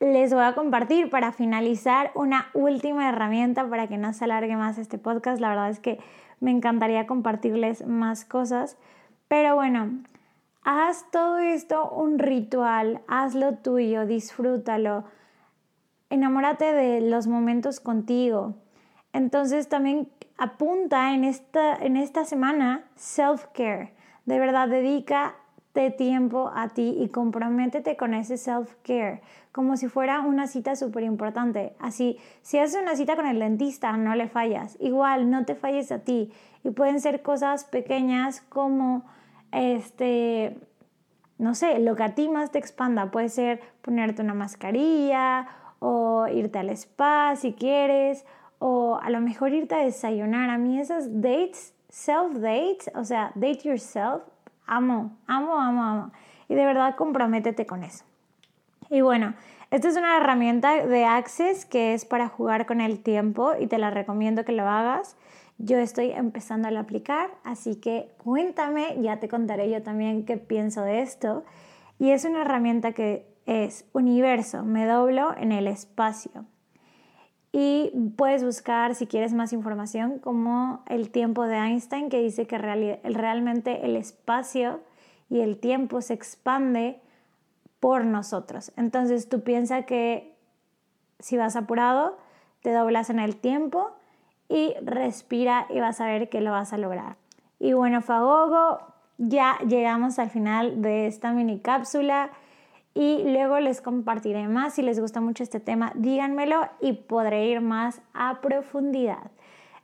les 0.00 0.34
voy 0.34 0.42
a 0.42 0.56
compartir 0.56 1.08
para 1.08 1.30
finalizar 1.30 2.10
una 2.16 2.48
última 2.54 3.08
herramienta 3.08 3.70
para 3.70 3.86
que 3.86 3.98
no 3.98 4.12
se 4.12 4.24
alargue 4.24 4.56
más 4.56 4.78
este 4.78 4.98
podcast. 4.98 5.40
La 5.40 5.50
verdad 5.50 5.70
es 5.70 5.78
que 5.78 6.00
me 6.40 6.50
encantaría 6.50 7.06
compartirles 7.06 7.86
más 7.86 8.24
cosas, 8.24 8.76
pero 9.28 9.54
bueno, 9.54 9.90
haz 10.62 11.10
todo 11.10 11.38
esto 11.38 11.90
un 11.90 12.18
ritual, 12.18 13.00
hazlo 13.08 13.54
tuyo, 13.56 14.06
disfrútalo, 14.06 15.04
enamórate 16.10 16.72
de 16.72 17.00
los 17.00 17.26
momentos 17.26 17.80
contigo. 17.80 18.54
Entonces 19.12 19.68
también 19.68 20.08
apunta 20.36 21.14
en 21.14 21.24
esta, 21.24 21.76
en 21.76 21.96
esta 21.96 22.24
semana 22.24 22.84
self-care. 22.96 23.92
De 24.26 24.38
verdad, 24.38 24.68
dedícate 24.68 25.90
tiempo 25.90 26.50
a 26.54 26.68
ti 26.68 26.96
y 26.98 27.08
comprométete 27.08 27.96
con 27.96 28.14
ese 28.14 28.36
self-care, 28.36 29.20
como 29.52 29.76
si 29.76 29.88
fuera 29.88 30.20
una 30.20 30.46
cita 30.46 30.76
súper 30.76 31.02
importante. 31.02 31.74
Así, 31.78 32.18
si 32.42 32.58
haces 32.58 32.80
una 32.80 32.96
cita 32.96 33.16
con 33.16 33.26
el 33.26 33.38
dentista, 33.38 33.96
no 33.96 34.14
le 34.14 34.28
fallas. 34.28 34.76
Igual, 34.78 35.30
no 35.30 35.44
te 35.44 35.54
falles 35.54 35.90
a 35.90 36.00
ti. 36.00 36.32
Y 36.62 36.70
pueden 36.70 37.00
ser 37.00 37.22
cosas 37.22 37.64
pequeñas 37.64 38.42
como 38.42 39.04
este, 39.52 40.56
no 41.38 41.54
sé, 41.54 41.78
lo 41.78 41.96
que 41.96 42.02
a 42.02 42.14
ti 42.14 42.28
más 42.28 42.50
te 42.50 42.58
expanda. 42.58 43.10
Puede 43.10 43.28
ser 43.28 43.60
ponerte 43.82 44.22
una 44.22 44.34
mascarilla 44.34 45.48
o 45.78 46.26
irte 46.28 46.58
al 46.58 46.70
spa 46.70 47.34
si 47.36 47.52
quieres, 47.54 48.24
o 48.58 48.98
a 49.02 49.10
lo 49.10 49.20
mejor 49.20 49.52
irte 49.52 49.74
a 49.74 49.78
desayunar. 49.78 50.50
A 50.50 50.58
mí 50.58 50.78
esas 50.78 51.20
dates, 51.20 51.74
self-dates, 51.88 52.90
o 52.94 53.04
sea, 53.04 53.32
date 53.34 53.62
yourself, 53.64 54.22
amo, 54.66 55.16
amo, 55.26 55.58
amo, 55.58 55.82
amo. 55.82 56.12
Y 56.48 56.54
de 56.54 56.64
verdad 56.64 56.94
comprométete 56.96 57.66
con 57.66 57.84
eso. 57.84 58.04
Y 58.90 59.00
bueno, 59.00 59.34
esta 59.70 59.88
es 59.88 59.96
una 59.96 60.16
herramienta 60.16 60.84
de 60.84 61.04
Access 61.04 61.64
que 61.64 61.94
es 61.94 62.04
para 62.04 62.28
jugar 62.28 62.66
con 62.66 62.80
el 62.80 63.00
tiempo 63.02 63.52
y 63.58 63.68
te 63.68 63.78
la 63.78 63.90
recomiendo 63.90 64.44
que 64.44 64.52
lo 64.52 64.68
hagas. 64.68 65.16
Yo 65.62 65.76
estoy 65.76 66.10
empezando 66.10 66.68
a 66.68 66.80
aplicar, 66.80 67.28
así 67.44 67.76
que 67.76 68.10
cuéntame, 68.16 68.96
ya 69.02 69.20
te 69.20 69.28
contaré 69.28 69.70
yo 69.70 69.82
también 69.82 70.24
qué 70.24 70.38
pienso 70.38 70.80
de 70.80 71.02
esto. 71.02 71.44
Y 71.98 72.12
es 72.12 72.24
una 72.24 72.40
herramienta 72.40 72.92
que 72.92 73.26
es 73.44 73.84
universo, 73.92 74.64
me 74.64 74.86
doblo 74.86 75.36
en 75.36 75.52
el 75.52 75.66
espacio. 75.66 76.46
Y 77.52 77.92
puedes 78.16 78.42
buscar, 78.42 78.94
si 78.94 79.06
quieres 79.06 79.34
más 79.34 79.52
información, 79.52 80.18
como 80.18 80.82
el 80.88 81.10
tiempo 81.10 81.44
de 81.44 81.56
Einstein, 81.56 82.08
que 82.08 82.22
dice 82.22 82.46
que 82.46 82.56
realmente 82.56 83.84
el 83.84 83.96
espacio 83.96 84.80
y 85.28 85.40
el 85.40 85.58
tiempo 85.58 86.00
se 86.00 86.14
expande 86.14 87.02
por 87.80 88.06
nosotros. 88.06 88.72
Entonces 88.78 89.28
tú 89.28 89.42
piensas 89.42 89.84
que 89.84 90.34
si 91.18 91.36
vas 91.36 91.54
apurado, 91.54 92.16
te 92.62 92.72
doblas 92.72 93.10
en 93.10 93.18
el 93.18 93.36
tiempo 93.36 93.90
y 94.50 94.74
respira 94.82 95.66
y 95.70 95.80
vas 95.80 96.00
a 96.00 96.06
ver 96.06 96.28
que 96.28 96.40
lo 96.40 96.50
vas 96.50 96.72
a 96.72 96.78
lograr. 96.78 97.16
Y 97.58 97.72
bueno, 97.72 98.02
Fagogo, 98.02 98.80
ya 99.16 99.58
llegamos 99.66 100.18
al 100.18 100.30
final 100.30 100.82
de 100.82 101.06
esta 101.06 101.32
mini 101.32 101.60
cápsula 101.60 102.30
y 102.94 103.22
luego 103.30 103.60
les 103.60 103.80
compartiré 103.80 104.48
más. 104.48 104.74
Si 104.74 104.82
les 104.82 104.98
gusta 104.98 105.20
mucho 105.20 105.44
este 105.44 105.60
tema, 105.60 105.92
díganmelo 105.94 106.68
y 106.80 106.94
podré 106.94 107.46
ir 107.46 107.60
más 107.60 108.02
a 108.12 108.40
profundidad. 108.40 109.30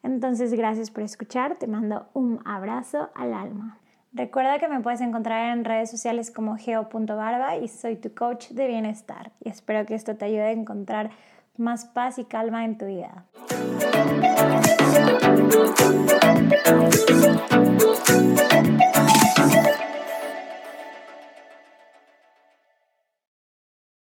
Entonces, 0.03 0.53
gracias 0.55 0.91
por 0.91 1.05
escuchar. 1.05 1.57
Te 1.57 1.67
mando 1.67 2.07
un 2.13 2.41
abrazo 2.45 3.11
al 3.15 3.35
alma. 3.35 3.79
Recuerda 4.13 4.59
que 4.59 4.69
me 4.69 4.81
puedes 4.81 5.01
encontrar 5.01 5.53
en 5.53 5.65
redes 5.65 5.91
sociales 5.91 6.31
como 6.31 6.57
geo.barba 6.57 7.57
y 7.59 7.69
soy 7.69 7.97
tu 7.97 8.15
coach 8.15 8.49
de 8.49 8.67
bienestar. 8.67 9.33
Y 9.45 9.51
espero 9.51 9.85
que 9.85 9.95
esto 9.95 10.17
te 10.17 10.25
ayude 10.25 10.43
a 10.43 10.53
encontrar 10.53 11.11
más 11.59 11.87
paz 11.87 12.19
y 12.19 12.25
calma 12.25 12.65
en 12.65 12.79
tu 12.79 12.87
vida. 12.87 13.25